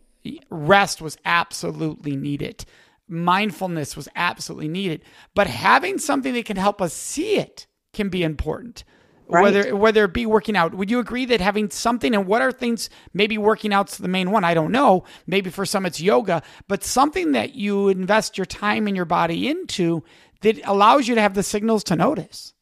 rest 0.50 1.00
was 1.00 1.16
absolutely 1.24 2.16
needed. 2.16 2.64
Mindfulness 3.08 3.96
was 3.96 4.08
absolutely 4.16 4.68
needed. 4.68 5.02
But 5.34 5.46
having 5.46 5.98
something 5.98 6.32
that 6.34 6.44
can 6.44 6.56
help 6.56 6.82
us 6.82 6.92
see 6.92 7.36
it 7.36 7.66
can 7.92 8.08
be 8.08 8.22
important. 8.22 8.84
Right. 9.30 9.42
Whether 9.42 9.76
whether 9.76 10.04
it 10.04 10.12
be 10.12 10.26
working 10.26 10.56
out, 10.56 10.74
would 10.74 10.90
you 10.90 10.98
agree 10.98 11.24
that 11.26 11.40
having 11.40 11.70
something 11.70 12.14
and 12.14 12.26
what 12.26 12.42
are 12.42 12.50
things? 12.50 12.90
Maybe 13.14 13.38
working 13.38 13.72
out's 13.72 13.96
the 13.96 14.08
main 14.08 14.32
one. 14.32 14.42
I 14.42 14.54
don't 14.54 14.72
know. 14.72 15.04
Maybe 15.26 15.50
for 15.50 15.64
some 15.64 15.86
it's 15.86 16.00
yoga, 16.00 16.42
but 16.66 16.82
something 16.82 17.32
that 17.32 17.54
you 17.54 17.88
invest 17.88 18.36
your 18.36 18.44
time 18.44 18.86
and 18.88 18.96
your 18.96 19.04
body 19.04 19.48
into 19.48 20.02
that 20.40 20.60
allows 20.64 21.06
you 21.06 21.14
to 21.14 21.20
have 21.20 21.34
the 21.34 21.42
signals 21.42 21.84
to 21.84 21.96
notice. 21.96 22.54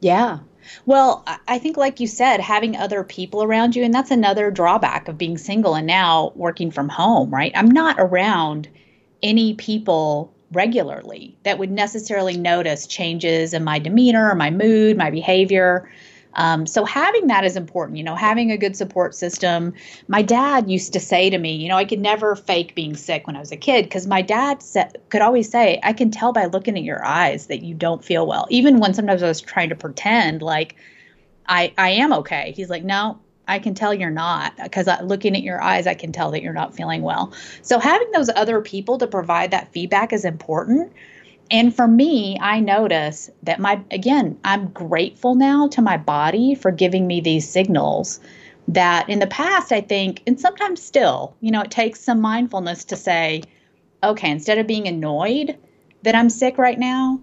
Yeah. 0.00 0.38
Well, 0.84 1.24
I 1.46 1.58
think, 1.58 1.76
like 1.76 2.00
you 2.00 2.06
said, 2.06 2.40
having 2.40 2.76
other 2.76 3.04
people 3.04 3.42
around 3.42 3.76
you, 3.76 3.84
and 3.84 3.94
that's 3.94 4.10
another 4.10 4.50
drawback 4.50 5.06
of 5.08 5.18
being 5.18 5.38
single 5.38 5.74
and 5.74 5.86
now 5.86 6.32
working 6.34 6.70
from 6.70 6.88
home, 6.88 7.30
right? 7.30 7.52
I'm 7.54 7.70
not 7.70 7.96
around 7.98 8.68
any 9.22 9.54
people 9.54 10.34
regularly 10.52 11.36
that 11.42 11.58
would 11.58 11.70
necessarily 11.70 12.36
notice 12.36 12.86
changes 12.86 13.52
in 13.52 13.64
my 13.64 13.78
demeanor, 13.78 14.34
my 14.34 14.50
mood, 14.50 14.96
my 14.96 15.10
behavior. 15.10 15.90
Um, 16.36 16.66
so 16.66 16.84
having 16.84 17.26
that 17.26 17.44
is 17.44 17.56
important, 17.56 17.98
you 17.98 18.04
know, 18.04 18.14
having 18.14 18.52
a 18.52 18.58
good 18.58 18.76
support 18.76 19.14
system. 19.14 19.74
My 20.06 20.22
dad 20.22 20.70
used 20.70 20.92
to 20.92 21.00
say 21.00 21.30
to 21.30 21.38
me, 21.38 21.56
you 21.56 21.68
know, 21.68 21.76
I 21.76 21.84
could 21.84 22.00
never 22.00 22.36
fake 22.36 22.74
being 22.74 22.94
sick 22.94 23.26
when 23.26 23.36
I 23.36 23.40
was 23.40 23.52
a 23.52 23.56
kid 23.56 23.84
because 23.84 24.06
my 24.06 24.22
dad 24.22 24.62
could 25.08 25.22
always 25.22 25.50
say, 25.50 25.80
I 25.82 25.92
can 25.92 26.10
tell 26.10 26.32
by 26.32 26.44
looking 26.46 26.76
at 26.76 26.84
your 26.84 27.04
eyes 27.04 27.46
that 27.46 27.62
you 27.62 27.74
don't 27.74 28.04
feel 28.04 28.26
well. 28.26 28.46
Even 28.50 28.78
when 28.78 28.94
sometimes 28.94 29.22
I 29.22 29.28
was 29.28 29.40
trying 29.40 29.70
to 29.70 29.74
pretend 29.74 30.42
like 30.42 30.76
I, 31.48 31.72
I 31.78 31.90
am 31.90 32.12
okay. 32.12 32.52
He's 32.54 32.68
like, 32.68 32.84
no, 32.84 33.18
I 33.48 33.58
can 33.58 33.74
tell 33.74 33.94
you're 33.94 34.10
not 34.10 34.56
because 34.56 34.88
looking 35.02 35.36
at 35.36 35.42
your 35.42 35.62
eyes, 35.62 35.86
I 35.86 35.94
can 35.94 36.12
tell 36.12 36.30
that 36.32 36.42
you're 36.42 36.52
not 36.52 36.74
feeling 36.74 37.02
well. 37.02 37.32
So 37.62 37.78
having 37.78 38.10
those 38.12 38.28
other 38.34 38.60
people 38.60 38.98
to 38.98 39.06
provide 39.06 39.52
that 39.52 39.72
feedback 39.72 40.12
is 40.12 40.24
important. 40.24 40.92
And 41.50 41.74
for 41.74 41.86
me, 41.86 42.38
I 42.40 42.60
notice 42.60 43.30
that 43.44 43.60
my, 43.60 43.80
again, 43.90 44.38
I'm 44.44 44.68
grateful 44.68 45.34
now 45.34 45.68
to 45.68 45.82
my 45.82 45.96
body 45.96 46.54
for 46.54 46.70
giving 46.70 47.06
me 47.06 47.20
these 47.20 47.48
signals 47.48 48.20
that 48.68 49.08
in 49.08 49.20
the 49.20 49.26
past, 49.28 49.70
I 49.70 49.80
think, 49.80 50.22
and 50.26 50.40
sometimes 50.40 50.82
still, 50.82 51.36
you 51.40 51.52
know, 51.52 51.62
it 51.62 51.70
takes 51.70 52.00
some 52.00 52.20
mindfulness 52.20 52.84
to 52.86 52.96
say, 52.96 53.42
okay, 54.02 54.30
instead 54.30 54.58
of 54.58 54.66
being 54.66 54.88
annoyed 54.88 55.56
that 56.02 56.16
I'm 56.16 56.30
sick 56.30 56.58
right 56.58 56.78
now, 56.78 57.20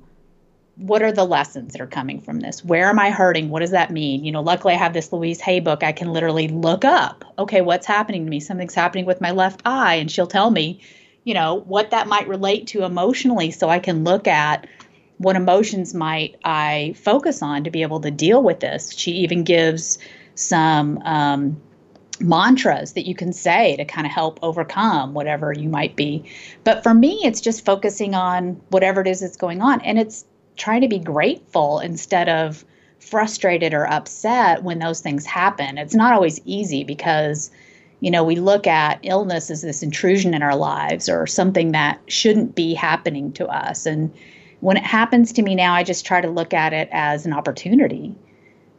what 0.76 1.04
are 1.04 1.12
the 1.12 1.26
lessons 1.26 1.74
that 1.74 1.82
are 1.82 1.88
coming 1.88 2.20
from 2.20 2.40
this? 2.40 2.64
Where 2.64 2.90
am 2.90 2.98
I 2.98 3.12
hurting? 3.12 3.50
What 3.50 3.60
does 3.60 3.72
that 3.72 3.92
mean? 3.92 4.24
You 4.24 4.32
know, 4.32 4.42
luckily 4.42 4.74
I 4.74 4.78
have 4.78 4.94
this 4.94 5.14
Louise 5.14 5.40
Hay 5.42 5.60
book. 5.60 5.84
I 5.84 5.92
can 5.92 6.12
literally 6.12 6.48
look 6.48 6.84
up, 6.84 7.26
okay, 7.38 7.62
what's 7.62 7.86
happening 7.86 8.24
to 8.24 8.30
me? 8.30 8.40
Something's 8.40 8.74
happening 8.74 9.06
with 9.06 9.22
my 9.22 9.32
left 9.32 9.62
eye. 9.66 9.96
And 9.96 10.10
she'll 10.10 10.28
tell 10.28 10.50
me, 10.50 10.80
you 11.24 11.34
know, 11.34 11.56
what 11.56 11.92
that 11.92 12.08
might 12.08 12.28
relate 12.28 12.68
to 12.68 12.84
emotionally 12.84 13.52
so 13.52 13.70
I 13.70 13.80
can 13.80 14.04
look 14.04 14.28
at 14.28 14.68
what 15.18 15.36
emotions 15.36 15.94
might 15.94 16.36
I 16.44 16.96
focus 16.98 17.42
on 17.42 17.64
to 17.64 17.72
be 17.72 17.82
able 17.82 18.02
to 18.02 18.12
deal 18.12 18.44
with 18.44 18.60
this. 18.60 18.92
She 18.92 19.12
even 19.12 19.44
gives 19.44 19.98
some 20.36 20.98
um, 21.06 21.62
mantras 22.20 22.94
that 22.94 23.08
you 23.08 23.16
can 23.16 23.32
say 23.32 23.76
to 23.78 23.86
kind 23.86 24.06
of 24.06 24.12
help 24.12 24.40
overcome 24.42 25.14
whatever 25.14 25.54
you 25.54 25.70
might 25.70 25.96
be. 25.96 26.26
But 26.64 26.84
for 26.84 26.94
me, 26.94 27.20
it's 27.24 27.42
just 27.42 27.66
focusing 27.66 28.16
on 28.16 28.62
whatever 28.70 29.02
it 29.02 29.08
is 29.08 29.22
that's 29.22 29.38
going 29.38 29.62
on. 29.62 29.82
And 29.82 30.00
it's 30.00 30.26
trying 30.58 30.82
to 30.82 30.88
be 30.88 31.00
grateful 31.00 31.80
instead 31.80 32.30
of 32.30 32.66
frustrated 33.00 33.74
or 33.74 33.86
upset 33.90 34.64
when 34.64 34.80
those 34.80 35.02
things 35.02 35.26
happen. 35.26 35.78
It's 35.78 35.96
not 35.96 36.14
always 36.14 36.40
easy 36.46 36.84
because 36.84 37.52
you 38.04 38.12
know, 38.12 38.22
we 38.22 38.36
look 38.36 38.68
at 38.68 39.00
illness 39.04 39.50
as 39.50 39.62
this 39.62 39.82
intrusion 39.82 40.34
in 40.34 40.44
our 40.44 40.58
lives 40.58 41.08
or 41.08 41.26
something 41.26 41.72
that 41.72 42.02
shouldn't 42.08 42.54
be 42.54 42.74
happening 42.74 43.32
to 43.32 43.48
us. 43.48 43.86
And 43.86 44.14
when 44.60 44.76
it 44.76 44.84
happens 44.84 45.32
to 45.32 45.42
me 45.42 45.56
now, 45.56 45.74
I 45.74 45.84
just 45.84 46.06
try 46.06 46.20
to 46.20 46.30
look 46.30 46.54
at 46.54 46.74
it 46.74 46.90
as 46.92 47.26
an 47.26 47.32
opportunity 47.32 48.14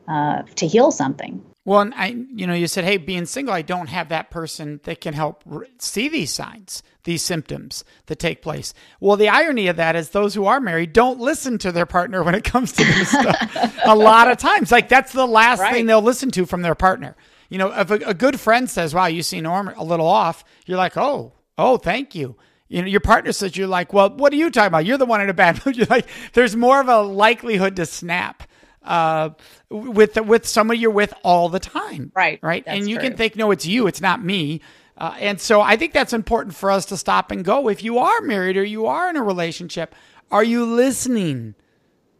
uh, 0.08 0.42
to 0.56 0.66
heal 0.66 0.90
something. 0.90 1.42
Well, 1.64 1.80
and 1.80 1.94
I, 1.94 2.08
you 2.34 2.46
know, 2.46 2.52
you 2.52 2.66
said, 2.66 2.84
hey, 2.84 2.98
being 2.98 3.24
single, 3.24 3.54
I 3.54 3.62
don't 3.62 3.86
have 3.86 4.10
that 4.10 4.30
person 4.30 4.80
that 4.82 5.00
can 5.00 5.14
help 5.14 5.42
see 5.78 6.10
these 6.10 6.30
signs, 6.30 6.82
these 7.04 7.22
symptoms 7.22 7.82
that 8.04 8.18
take 8.18 8.42
place. 8.42 8.74
Well, 9.00 9.16
the 9.16 9.30
irony 9.30 9.68
of 9.68 9.76
that 9.76 9.96
is 9.96 10.10
those 10.10 10.34
who 10.34 10.44
are 10.44 10.60
married 10.60 10.92
don't 10.92 11.18
listen 11.18 11.56
to 11.60 11.72
their 11.72 11.86
partner 11.86 12.22
when 12.22 12.34
it 12.34 12.44
comes 12.44 12.72
to 12.72 12.84
this 12.84 13.08
stuff. 13.08 13.78
a 13.86 13.96
lot 13.96 14.30
of 14.30 14.36
times, 14.36 14.70
like 14.70 14.90
that's 14.90 15.14
the 15.14 15.26
last 15.26 15.60
right. 15.60 15.72
thing 15.72 15.86
they'll 15.86 16.02
listen 16.02 16.30
to 16.32 16.44
from 16.44 16.60
their 16.60 16.74
partner. 16.74 17.16
You 17.48 17.58
know, 17.58 17.72
if 17.72 17.90
a, 17.90 17.94
a 17.94 18.14
good 18.14 18.40
friend 18.40 18.68
says, 18.68 18.94
"Wow, 18.94 19.06
you 19.06 19.22
seem 19.22 19.44
Norm 19.44 19.68
a 19.68 19.84
little 19.84 20.06
off," 20.06 20.44
you're 20.66 20.78
like, 20.78 20.96
"Oh, 20.96 21.32
oh, 21.58 21.76
thank 21.76 22.14
you." 22.14 22.36
You 22.68 22.82
know, 22.82 22.88
your 22.88 23.00
partner 23.00 23.32
says 23.32 23.56
you're 23.56 23.66
like, 23.68 23.92
"Well, 23.92 24.10
what 24.10 24.32
are 24.32 24.36
you 24.36 24.50
talking 24.50 24.68
about? 24.68 24.86
You're 24.86 24.98
the 24.98 25.06
one 25.06 25.20
in 25.20 25.28
a 25.28 25.34
bad 25.34 25.64
mood." 25.66 25.76
You're 25.76 25.86
like, 25.88 26.06
there's 26.32 26.56
more 26.56 26.80
of 26.80 26.88
a 26.88 27.02
likelihood 27.02 27.76
to 27.76 27.86
snap 27.86 28.44
uh, 28.82 29.30
with 29.70 30.16
with 30.20 30.46
somebody 30.46 30.80
you're 30.80 30.90
with 30.90 31.14
all 31.22 31.48
the 31.48 31.60
time, 31.60 32.12
right? 32.14 32.38
Right, 32.42 32.64
that's 32.64 32.78
and 32.78 32.88
you 32.88 32.96
true. 32.96 33.08
can 33.08 33.16
think, 33.16 33.36
"No, 33.36 33.50
it's 33.50 33.66
you. 33.66 33.86
It's 33.86 34.00
not 34.00 34.22
me." 34.22 34.60
Uh, 34.96 35.14
and 35.18 35.40
so 35.40 35.60
I 35.60 35.76
think 35.76 35.92
that's 35.92 36.12
important 36.12 36.54
for 36.54 36.70
us 36.70 36.86
to 36.86 36.96
stop 36.96 37.30
and 37.30 37.44
go. 37.44 37.68
If 37.68 37.82
you 37.82 37.98
are 37.98 38.20
married 38.20 38.56
or 38.56 38.64
you 38.64 38.86
are 38.86 39.10
in 39.10 39.16
a 39.16 39.22
relationship, 39.22 39.94
are 40.30 40.44
you 40.44 40.64
listening? 40.64 41.54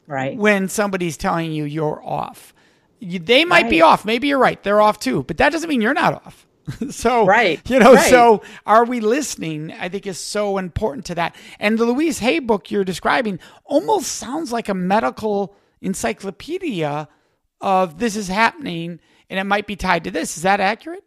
Right. 0.06 0.36
When 0.36 0.68
somebody's 0.68 1.16
telling 1.16 1.52
you 1.52 1.64
you're 1.64 2.02
off 2.04 2.53
they 3.00 3.44
might 3.44 3.62
right. 3.62 3.70
be 3.70 3.82
off. 3.82 4.04
Maybe 4.04 4.28
you're 4.28 4.38
right. 4.38 4.62
They're 4.62 4.80
off 4.80 4.98
too, 4.98 5.22
but 5.24 5.36
that 5.38 5.50
doesn't 5.52 5.68
mean 5.68 5.80
you're 5.80 5.94
not 5.94 6.14
off. 6.14 6.46
so, 6.90 7.26
right. 7.26 7.60
you 7.68 7.78
know, 7.78 7.94
right. 7.94 8.10
so 8.10 8.42
are 8.66 8.84
we 8.84 9.00
listening? 9.00 9.72
I 9.72 9.88
think 9.88 10.06
is 10.06 10.18
so 10.18 10.58
important 10.58 11.06
to 11.06 11.14
that. 11.16 11.36
And 11.58 11.78
the 11.78 11.84
Louise 11.84 12.18
Hay 12.20 12.38
book 12.38 12.70
you're 12.70 12.84
describing 12.84 13.38
almost 13.64 14.12
sounds 14.12 14.52
like 14.52 14.68
a 14.68 14.74
medical 14.74 15.56
encyclopedia 15.80 17.08
of 17.60 17.98
this 17.98 18.16
is 18.16 18.28
happening 18.28 19.00
and 19.30 19.38
it 19.38 19.44
might 19.44 19.66
be 19.66 19.76
tied 19.76 20.04
to 20.04 20.10
this. 20.10 20.36
Is 20.36 20.42
that 20.42 20.60
accurate? 20.60 21.04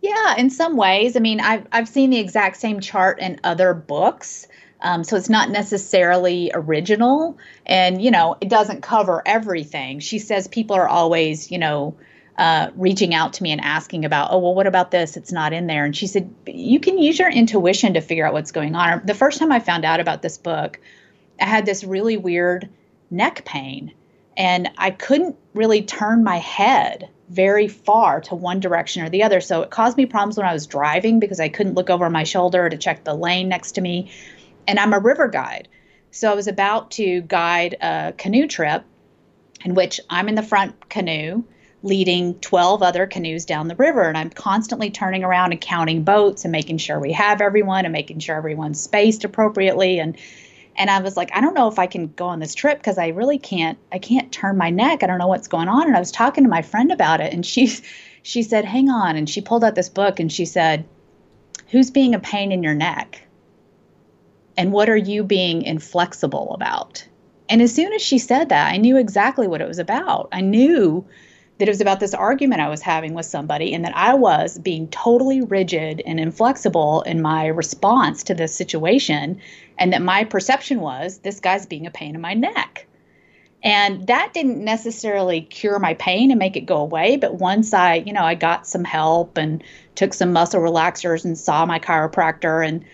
Yeah, 0.00 0.36
in 0.36 0.50
some 0.50 0.76
ways. 0.76 1.16
I 1.16 1.20
mean, 1.20 1.40
I've 1.40 1.66
I've 1.72 1.88
seen 1.88 2.10
the 2.10 2.18
exact 2.18 2.56
same 2.56 2.80
chart 2.80 3.18
in 3.20 3.40
other 3.42 3.74
books. 3.74 4.46
Um, 4.80 5.02
so 5.04 5.16
it's 5.16 5.28
not 5.28 5.50
necessarily 5.50 6.50
original. 6.54 7.38
And, 7.66 8.00
you 8.00 8.10
know, 8.10 8.36
it 8.40 8.48
doesn't 8.48 8.82
cover 8.82 9.22
everything. 9.26 10.00
She 10.00 10.18
says 10.18 10.46
people 10.46 10.76
are 10.76 10.88
always, 10.88 11.50
you 11.50 11.58
know, 11.58 11.96
uh, 12.36 12.70
reaching 12.76 13.14
out 13.14 13.32
to 13.34 13.42
me 13.42 13.50
and 13.50 13.60
asking 13.60 14.04
about, 14.04 14.28
oh, 14.30 14.38
well, 14.38 14.54
what 14.54 14.68
about 14.68 14.92
this? 14.92 15.16
It's 15.16 15.32
not 15.32 15.52
in 15.52 15.66
there. 15.66 15.84
And 15.84 15.96
she 15.96 16.06
said, 16.06 16.32
you 16.46 16.78
can 16.78 16.96
use 16.96 17.18
your 17.18 17.30
intuition 17.30 17.94
to 17.94 18.00
figure 18.00 18.24
out 18.24 18.32
what's 18.32 18.52
going 18.52 18.76
on. 18.76 19.02
The 19.04 19.14
first 19.14 19.40
time 19.40 19.50
I 19.50 19.58
found 19.58 19.84
out 19.84 19.98
about 19.98 20.22
this 20.22 20.38
book, 20.38 20.78
I 21.40 21.46
had 21.46 21.66
this 21.66 21.82
really 21.82 22.16
weird 22.16 22.68
neck 23.10 23.44
pain. 23.44 23.92
And 24.36 24.70
I 24.78 24.92
couldn't 24.92 25.36
really 25.52 25.82
turn 25.82 26.22
my 26.22 26.36
head 26.36 27.08
very 27.28 27.66
far 27.66 28.20
to 28.20 28.36
one 28.36 28.60
direction 28.60 29.02
or 29.02 29.10
the 29.10 29.24
other. 29.24 29.40
So 29.40 29.62
it 29.62 29.70
caused 29.70 29.96
me 29.96 30.06
problems 30.06 30.36
when 30.36 30.46
I 30.46 30.52
was 30.52 30.68
driving 30.68 31.18
because 31.18 31.40
I 31.40 31.48
couldn't 31.48 31.74
look 31.74 31.90
over 31.90 32.08
my 32.08 32.22
shoulder 32.22 32.68
to 32.68 32.76
check 32.76 33.02
the 33.02 33.14
lane 33.14 33.48
next 33.48 33.72
to 33.72 33.80
me 33.80 34.12
and 34.68 34.78
I'm 34.78 34.92
a 34.92 34.98
river 35.00 35.26
guide. 35.26 35.66
So 36.12 36.30
I 36.30 36.34
was 36.34 36.46
about 36.46 36.92
to 36.92 37.22
guide 37.22 37.76
a 37.80 38.14
canoe 38.16 38.46
trip 38.46 38.84
in 39.64 39.74
which 39.74 39.98
I'm 40.08 40.28
in 40.28 40.36
the 40.36 40.42
front 40.42 40.88
canoe 40.88 41.42
leading 41.82 42.34
12 42.40 42.82
other 42.82 43.06
canoes 43.06 43.44
down 43.44 43.68
the 43.68 43.76
river. 43.76 44.02
And 44.02 44.18
I'm 44.18 44.30
constantly 44.30 44.90
turning 44.90 45.24
around 45.24 45.52
and 45.52 45.60
counting 45.60 46.02
boats 46.02 46.44
and 46.44 46.52
making 46.52 46.78
sure 46.78 47.00
we 47.00 47.12
have 47.12 47.40
everyone 47.40 47.84
and 47.84 47.92
making 47.92 48.18
sure 48.18 48.36
everyone's 48.36 48.80
spaced 48.80 49.24
appropriately. 49.24 49.98
And 49.98 50.16
and 50.76 50.90
I 50.90 51.00
was 51.00 51.16
like 51.16 51.30
I 51.34 51.40
don't 51.40 51.54
know 51.54 51.68
if 51.68 51.78
I 51.78 51.86
can 51.86 52.08
go 52.08 52.26
on 52.26 52.40
this 52.40 52.54
trip 52.54 52.78
because 52.78 52.98
I 52.98 53.08
really 53.08 53.38
can't 53.38 53.78
I 53.90 53.98
can't 53.98 54.30
turn 54.30 54.56
my 54.56 54.70
neck. 54.70 55.02
I 55.02 55.06
don't 55.06 55.18
know 55.18 55.28
what's 55.28 55.48
going 55.48 55.68
on. 55.68 55.86
And 55.86 55.96
I 55.96 56.00
was 56.00 56.12
talking 56.12 56.44
to 56.44 56.50
my 56.50 56.62
friend 56.62 56.92
about 56.92 57.20
it 57.20 57.32
and 57.32 57.44
she's 57.46 57.80
she 58.22 58.42
said 58.42 58.64
hang 58.64 58.90
on. 58.90 59.16
And 59.16 59.30
she 59.30 59.40
pulled 59.40 59.64
out 59.64 59.74
this 59.74 59.88
book 59.88 60.20
and 60.20 60.30
she 60.30 60.44
said 60.44 60.84
who's 61.68 61.90
being 61.90 62.14
a 62.14 62.20
pain 62.20 62.52
in 62.52 62.62
your 62.62 62.74
neck 62.74 63.22
and 64.58 64.72
what 64.72 64.90
are 64.90 64.96
you 64.96 65.22
being 65.22 65.62
inflexible 65.62 66.52
about? 66.52 67.06
And 67.48 67.62
as 67.62 67.72
soon 67.72 67.92
as 67.92 68.02
she 68.02 68.18
said 68.18 68.48
that, 68.48 68.72
I 68.72 68.76
knew 68.76 68.96
exactly 68.96 69.46
what 69.46 69.60
it 69.60 69.68
was 69.68 69.78
about. 69.78 70.28
I 70.32 70.40
knew 70.40 71.06
that 71.58 71.68
it 71.68 71.70
was 71.70 71.80
about 71.80 72.00
this 72.00 72.12
argument 72.12 72.60
I 72.60 72.68
was 72.68 72.82
having 72.82 73.14
with 73.14 73.24
somebody 73.24 73.72
and 73.72 73.84
that 73.84 73.96
I 73.96 74.14
was 74.14 74.58
being 74.58 74.88
totally 74.88 75.40
rigid 75.40 76.02
and 76.04 76.18
inflexible 76.18 77.02
in 77.02 77.22
my 77.22 77.46
response 77.46 78.24
to 78.24 78.34
this 78.34 78.54
situation. 78.54 79.40
And 79.78 79.92
that 79.92 80.02
my 80.02 80.24
perception 80.24 80.80
was 80.80 81.18
this 81.18 81.38
guy's 81.38 81.64
being 81.64 81.86
a 81.86 81.90
pain 81.92 82.16
in 82.16 82.20
my 82.20 82.34
neck. 82.34 82.86
And 83.62 84.08
that 84.08 84.34
didn't 84.34 84.64
necessarily 84.64 85.40
cure 85.40 85.78
my 85.78 85.94
pain 85.94 86.32
and 86.32 86.38
make 86.38 86.56
it 86.56 86.66
go 86.66 86.78
away. 86.78 87.16
But 87.16 87.34
once 87.34 87.72
I, 87.72 87.94
you 87.94 88.12
know, 88.12 88.24
I 88.24 88.34
got 88.34 88.66
some 88.66 88.84
help 88.84 89.36
and 89.38 89.62
took 89.94 90.14
some 90.14 90.32
muscle 90.32 90.60
relaxers 90.60 91.24
and 91.24 91.38
saw 91.38 91.64
my 91.64 91.78
chiropractor 91.78 92.66
and 92.66 92.84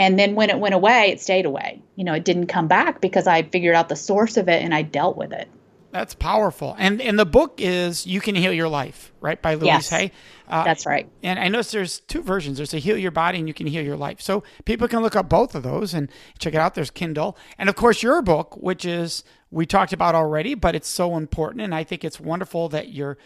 and 0.00 0.18
then 0.18 0.34
when 0.34 0.48
it 0.48 0.58
went 0.58 0.74
away, 0.74 1.10
it 1.10 1.20
stayed 1.20 1.44
away. 1.44 1.82
You 1.94 2.04
know, 2.04 2.14
it 2.14 2.24
didn't 2.24 2.46
come 2.46 2.68
back 2.68 3.02
because 3.02 3.26
I 3.26 3.42
figured 3.42 3.76
out 3.76 3.90
the 3.90 3.96
source 3.96 4.38
of 4.38 4.48
it 4.48 4.62
and 4.62 4.74
I 4.74 4.80
dealt 4.80 5.18
with 5.18 5.30
it. 5.32 5.46
That's 5.92 6.14
powerful. 6.14 6.74
And 6.78 7.02
and 7.02 7.18
the 7.18 7.26
book 7.26 7.54
is 7.58 8.06
You 8.06 8.20
Can 8.20 8.34
Heal 8.34 8.52
Your 8.52 8.68
Life, 8.68 9.12
right? 9.20 9.40
By 9.40 9.54
Louise 9.54 9.66
yes, 9.66 9.88
Hay. 9.90 10.12
Uh, 10.48 10.64
that's 10.64 10.86
right. 10.86 11.10
And 11.22 11.38
I 11.38 11.48
notice 11.48 11.72
there's 11.72 12.00
two 12.00 12.22
versions. 12.22 12.56
There's 12.56 12.72
a 12.72 12.78
Heal 12.78 12.96
Your 12.96 13.10
Body 13.10 13.38
and 13.38 13.46
You 13.46 13.52
Can 13.52 13.66
Heal 13.66 13.84
Your 13.84 13.96
Life. 13.96 14.22
So 14.22 14.42
people 14.64 14.88
can 14.88 15.02
look 15.02 15.16
up 15.16 15.28
both 15.28 15.54
of 15.54 15.64
those 15.64 15.92
and 15.92 16.08
check 16.38 16.54
it 16.54 16.58
out. 16.58 16.74
There's 16.74 16.90
Kindle. 16.90 17.36
And 17.58 17.68
of 17.68 17.76
course 17.76 18.02
your 18.02 18.22
book, 18.22 18.56
which 18.56 18.86
is 18.86 19.22
we 19.50 19.66
talked 19.66 19.92
about 19.92 20.14
already, 20.14 20.54
but 20.54 20.74
it's 20.74 20.88
so 20.88 21.16
important. 21.16 21.60
And 21.60 21.74
I 21.74 21.84
think 21.84 22.04
it's 22.04 22.18
wonderful 22.18 22.70
that 22.70 22.90
you're 22.90 23.18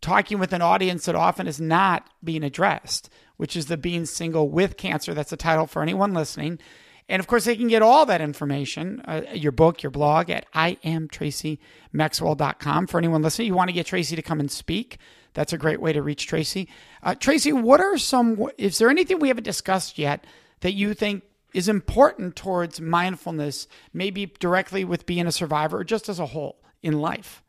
talking 0.00 0.38
with 0.38 0.52
an 0.52 0.62
audience 0.62 1.06
that 1.06 1.16
often 1.16 1.48
is 1.48 1.60
not 1.60 2.08
being 2.22 2.44
addressed 2.44 3.08
which 3.42 3.56
is 3.56 3.66
the 3.66 3.76
Being 3.76 4.06
Single 4.06 4.48
with 4.48 4.76
Cancer. 4.76 5.14
That's 5.14 5.30
the 5.30 5.36
title 5.36 5.66
for 5.66 5.82
anyone 5.82 6.14
listening. 6.14 6.60
And 7.08 7.18
of 7.18 7.26
course, 7.26 7.44
they 7.44 7.56
can 7.56 7.66
get 7.66 7.82
all 7.82 8.06
that 8.06 8.20
information, 8.20 9.02
uh, 9.04 9.22
your 9.34 9.50
book, 9.50 9.82
your 9.82 9.90
blog 9.90 10.30
at 10.30 10.46
iamtracymaxwell.com. 10.52 12.86
For 12.86 12.98
anyone 12.98 13.20
listening, 13.20 13.48
you 13.48 13.54
want 13.54 13.68
to 13.68 13.74
get 13.74 13.86
Tracy 13.86 14.14
to 14.14 14.22
come 14.22 14.38
and 14.38 14.48
speak. 14.48 14.98
That's 15.34 15.52
a 15.52 15.58
great 15.58 15.80
way 15.80 15.92
to 15.92 16.02
reach 16.02 16.28
Tracy. 16.28 16.68
Uh, 17.02 17.16
Tracy, 17.16 17.52
what 17.52 17.80
are 17.80 17.98
some, 17.98 18.46
is 18.58 18.78
there 18.78 18.88
anything 18.88 19.18
we 19.18 19.26
haven't 19.26 19.42
discussed 19.42 19.98
yet 19.98 20.24
that 20.60 20.74
you 20.74 20.94
think 20.94 21.24
is 21.52 21.68
important 21.68 22.36
towards 22.36 22.80
mindfulness, 22.80 23.66
maybe 23.92 24.26
directly 24.38 24.84
with 24.84 25.04
being 25.04 25.26
a 25.26 25.32
survivor 25.32 25.78
or 25.78 25.84
just 25.84 26.08
as 26.08 26.20
a 26.20 26.26
whole 26.26 26.62
in 26.80 27.00
life? 27.00 27.42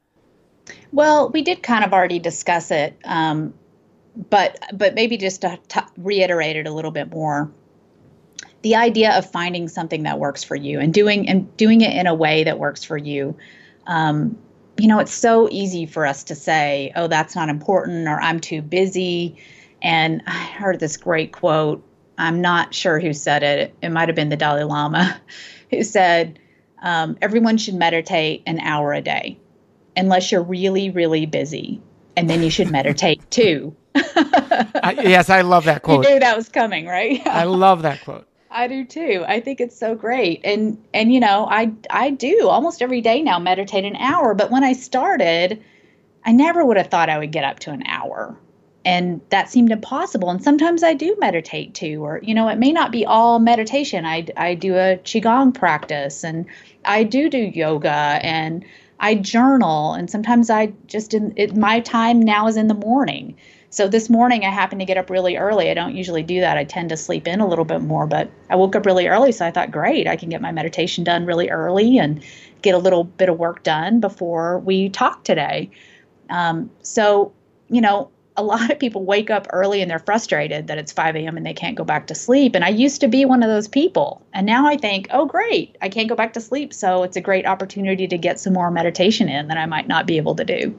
Well, 0.92 1.30
we 1.30 1.44
did 1.44 1.62
kind 1.62 1.86
of 1.86 1.94
already 1.94 2.18
discuss 2.18 2.72
it, 2.72 2.98
um, 3.04 3.54
but 4.16 4.60
but 4.74 4.96
maybe 4.96 5.18
just 5.18 5.42
to 5.42 5.60
t- 5.68 5.80
reiterate 5.98 6.56
it 6.56 6.68
a 6.68 6.72
little 6.72 6.92
bit 6.92 7.12
more. 7.12 7.52
The 8.62 8.76
idea 8.76 9.18
of 9.18 9.30
finding 9.30 9.68
something 9.68 10.04
that 10.04 10.20
works 10.20 10.44
for 10.44 10.56
you 10.56 10.80
and 10.80 10.94
doing 10.94 11.28
and 11.28 11.56
doing 11.58 11.82
it 11.82 11.96
in 11.96 12.08
a 12.08 12.14
way 12.14 12.46
that 12.46 12.60
works 12.60 12.84
for 12.84 12.98
you. 12.98 13.36
Um, 13.88 14.38
you 14.78 14.88
know, 14.88 15.00
it's 15.00 15.14
so 15.14 15.50
easy 15.52 15.86
for 15.86 16.06
us 16.06 16.26
to 16.26 16.36
say, 16.36 16.92
"Oh, 16.96 17.08
that's 17.08 17.36
not 17.36 17.50
important," 17.50 18.08
or 18.08 18.20
"I'm 18.22 18.40
too 18.40 18.62
busy." 18.62 19.38
And 19.82 20.24
I 20.26 20.32
heard 20.32 20.80
this 20.80 20.98
great 20.98 21.34
quote. 21.34 21.84
I'm 22.18 22.42
not 22.42 22.74
sure 22.74 23.00
who 23.00 23.14
said 23.14 23.44
it. 23.44 23.76
It 23.82 23.90
might 23.90 24.08
have 24.08 24.16
been 24.16 24.30
the 24.30 24.38
Dalai 24.38 24.64
Lama, 24.64 25.20
who 25.72 25.84
said, 25.84 26.40
um, 26.82 27.18
"Everyone 27.22 27.58
should 27.58 27.76
meditate 27.76 28.44
an 28.46 28.60
hour 28.60 28.94
a 28.94 29.02
day." 29.02 29.40
unless 29.96 30.32
you're 30.32 30.44
really, 30.44 30.90
really 30.90 31.26
busy. 31.26 31.82
And 32.16 32.30
then 32.30 32.44
you 32.44 32.50
should 32.50 32.72
meditate 32.72 33.30
too. 33.32 33.76
I, 33.96 34.96
yes, 35.04 35.30
I 35.30 35.42
love 35.42 35.66
that 35.66 35.82
quote. 35.84 36.06
You 36.06 36.14
knew 36.14 36.20
that 36.20 36.38
was 36.38 36.50
coming, 36.50 36.86
right? 36.88 37.22
I 37.26 37.44
love 37.46 37.82
that 37.84 38.02
quote. 38.06 38.28
I 38.52 38.68
do 38.68 38.86
too. 38.86 39.26
I 39.28 39.40
think 39.40 39.60
it's 39.60 39.78
so 39.78 39.96
great. 39.96 40.42
And 40.44 40.84
and 40.94 41.12
you 41.14 41.20
know, 41.20 41.48
I 41.50 41.72
I 41.90 42.12
do 42.12 42.48
almost 42.50 42.82
every 42.82 43.02
day 43.02 43.22
now 43.22 43.40
meditate 43.40 43.84
an 43.84 43.96
hour, 43.96 44.34
but 44.36 44.52
when 44.52 44.64
I 44.64 44.74
started, 44.74 45.62
I 46.26 46.32
never 46.32 46.64
would 46.64 46.78
have 46.78 46.88
thought 46.88 47.10
I 47.10 47.18
would 47.18 47.32
get 47.32 47.44
up 47.44 47.60
to 47.60 47.72
an 47.72 47.84
hour. 47.88 48.38
And 48.86 49.22
that 49.30 49.50
seemed 49.50 49.72
impossible. 49.72 50.30
And 50.30 50.44
sometimes 50.44 50.84
I 50.84 50.94
do 50.94 51.16
meditate 51.20 51.74
too, 51.74 52.04
or 52.04 52.20
you 52.22 52.34
know, 52.36 52.48
it 52.48 52.58
may 52.60 52.72
not 52.72 52.92
be 52.92 53.06
all 53.06 53.40
meditation. 53.40 54.06
I 54.06 54.28
I 54.38 54.56
do 54.56 54.76
a 54.76 54.98
qigong 55.04 55.54
practice 55.54 56.24
and 56.24 56.46
I 56.86 57.04
do 57.04 57.30
do 57.30 57.40
yoga 57.40 58.20
and 58.22 58.64
I 59.00 59.16
journal, 59.16 59.94
and 59.94 60.10
sometimes 60.10 60.50
I 60.50 60.74
just 60.88 61.14
in 61.14 61.34
it, 61.36 61.56
my 61.58 61.80
time 61.80 62.22
now 62.22 62.48
is 62.48 62.56
in 62.58 62.68
the 62.68 62.74
morning. 62.76 63.36
So 63.74 63.88
this 63.88 64.08
morning 64.08 64.46
I 64.46 64.52
happened 64.52 64.82
to 64.82 64.86
get 64.86 65.00
up 65.00 65.10
really 65.10 65.36
early. 65.36 65.72
I 65.72 65.74
don't 65.74 65.96
usually 65.96 66.22
do 66.22 66.42
that. 66.42 66.60
I 66.60 66.64
tend 66.64 66.90
to 66.90 66.98
sleep 66.98 67.28
in 67.28 67.40
a 67.40 67.48
little 67.48 67.66
bit 67.66 67.82
more, 67.82 68.06
but 68.06 68.30
I 68.52 68.56
woke 68.56 68.76
up 68.76 68.86
really 68.86 69.08
early, 69.08 69.32
so 69.32 69.48
I 69.48 69.50
thought, 69.50 69.72
great, 69.72 70.08
I 70.08 70.16
can 70.16 70.30
get 70.30 70.44
my 70.44 70.52
meditation 70.52 71.04
done 71.04 71.26
really 71.26 71.50
early 71.50 71.98
and 71.98 72.24
get 72.62 72.76
a 72.76 72.78
little 72.78 73.04
bit 73.04 73.30
of 73.30 73.40
work 73.40 73.64
done 73.64 74.00
before 74.00 74.60
we 74.60 74.90
talk 74.90 75.24
today. 75.24 75.72
Um, 76.30 76.70
so 76.84 77.34
you 77.68 77.82
know, 77.82 78.12
a 78.38 78.44
lot 78.52 78.70
of 78.70 78.78
people 78.78 79.06
wake 79.06 79.32
up 79.32 79.48
early 79.50 79.82
and 79.82 79.90
they're 79.90 79.98
frustrated 79.98 80.68
that 80.68 80.78
it's 80.78 80.92
5 80.92 81.16
a.m. 81.16 81.36
and 81.36 81.44
they 81.44 81.56
can't 81.56 81.76
go 81.76 81.84
back 81.84 82.06
to 82.08 82.16
sleep. 82.16 82.54
And 82.54 82.64
I 82.64 82.70
used 82.70 83.02
to 83.02 83.08
be 83.08 83.26
one 83.26 83.42
of 83.42 83.50
those 83.50 83.68
people. 83.68 84.22
And 84.34 84.46
now 84.46 84.68
I 84.68 84.78
think, 84.78 85.08
oh, 85.10 85.26
great, 85.26 85.78
I 85.82 85.90
can't 85.90 86.10
go 86.10 86.16
back 86.16 86.34
to 86.34 86.42
sleep. 86.42 86.76
So 86.76 87.02
it's 87.02 87.18
a 87.18 87.22
great 87.22 87.48
opportunity 87.48 88.08
to 88.08 88.20
get 88.20 88.40
some 88.40 88.54
more 88.54 88.70
meditation 88.70 89.30
in 89.30 89.48
that 89.48 89.58
I 89.58 89.66
might 89.66 89.88
not 89.88 90.06
be 90.06 90.18
able 90.18 90.36
to 90.36 90.46
do. 90.46 90.78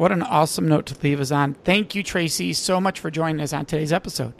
What 0.00 0.12
an 0.12 0.22
awesome 0.22 0.66
note 0.66 0.86
to 0.86 0.96
leave 1.02 1.20
us 1.20 1.30
on. 1.30 1.52
Thank 1.52 1.94
you, 1.94 2.02
Tracy, 2.02 2.54
so 2.54 2.80
much 2.80 2.98
for 2.98 3.10
joining 3.10 3.42
us 3.42 3.52
on 3.52 3.66
today's 3.66 3.92
episode. 3.92 4.32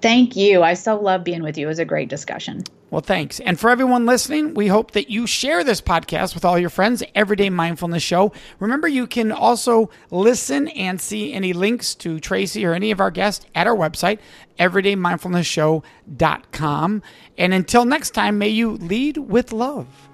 Thank 0.00 0.34
you. 0.34 0.62
I 0.62 0.72
so 0.72 0.98
love 0.98 1.24
being 1.24 1.42
with 1.42 1.58
you. 1.58 1.66
It 1.66 1.68
was 1.68 1.78
a 1.78 1.84
great 1.84 2.08
discussion. 2.08 2.64
Well, 2.88 3.02
thanks. 3.02 3.38
And 3.40 3.60
for 3.60 3.68
everyone 3.68 4.06
listening, 4.06 4.54
we 4.54 4.68
hope 4.68 4.92
that 4.92 5.10
you 5.10 5.26
share 5.26 5.62
this 5.62 5.82
podcast 5.82 6.34
with 6.34 6.46
all 6.46 6.58
your 6.58 6.70
friends, 6.70 7.02
Everyday 7.14 7.50
Mindfulness 7.50 8.02
Show. 8.02 8.32
Remember, 8.60 8.88
you 8.88 9.06
can 9.06 9.30
also 9.30 9.90
listen 10.10 10.68
and 10.68 10.98
see 10.98 11.34
any 11.34 11.52
links 11.52 11.94
to 11.96 12.18
Tracy 12.18 12.64
or 12.64 12.72
any 12.72 12.90
of 12.90 12.98
our 12.98 13.10
guests 13.10 13.44
at 13.54 13.66
our 13.66 13.76
website, 13.76 14.20
everydaymindfulnessshow.com. 14.58 17.02
And 17.36 17.52
until 17.52 17.84
next 17.84 18.12
time, 18.12 18.38
may 18.38 18.48
you 18.48 18.70
lead 18.70 19.18
with 19.18 19.52
love. 19.52 20.08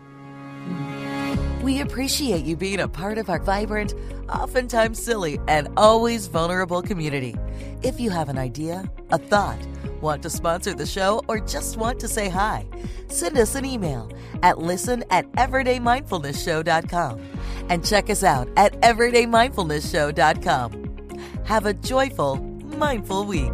We 1.69 1.81
appreciate 1.83 2.47
you 2.47 2.57
being 2.57 2.81
a 2.81 2.89
part 2.89 3.19
of 3.19 3.29
our 3.29 3.41
vibrant, 3.41 3.95
oftentimes 4.31 4.99
silly, 4.99 5.39
and 5.49 5.69
always 5.77 6.27
vulnerable 6.27 6.81
community. 6.81 7.37
If 7.83 8.01
you 8.01 8.09
have 8.09 8.31
an 8.31 8.39
idea, 8.39 8.91
a 9.11 9.19
thought, 9.19 9.59
want 10.01 10.23
to 10.23 10.31
sponsor 10.31 10.73
the 10.73 10.87
show, 10.87 11.23
or 11.29 11.41
just 11.41 11.77
want 11.77 12.01
to 12.01 12.09
say 12.09 12.31
hi, 12.31 12.65
send 13.09 13.37
us 13.37 13.55
an 13.55 13.67
email 13.67 14.11
at 14.43 14.59
listen 14.59 15.05
at 15.11 15.31
everydaymindfulnessshow.com 15.33 17.21
and 17.69 17.85
check 17.85 18.09
us 18.09 18.25
out 18.25 18.49
at 18.57 18.73
everydaymindfulnessshow.com. 18.81 21.45
Have 21.45 21.67
a 21.67 21.75
joyful, 21.75 22.37
mindful 22.79 23.27
week. 23.27 23.53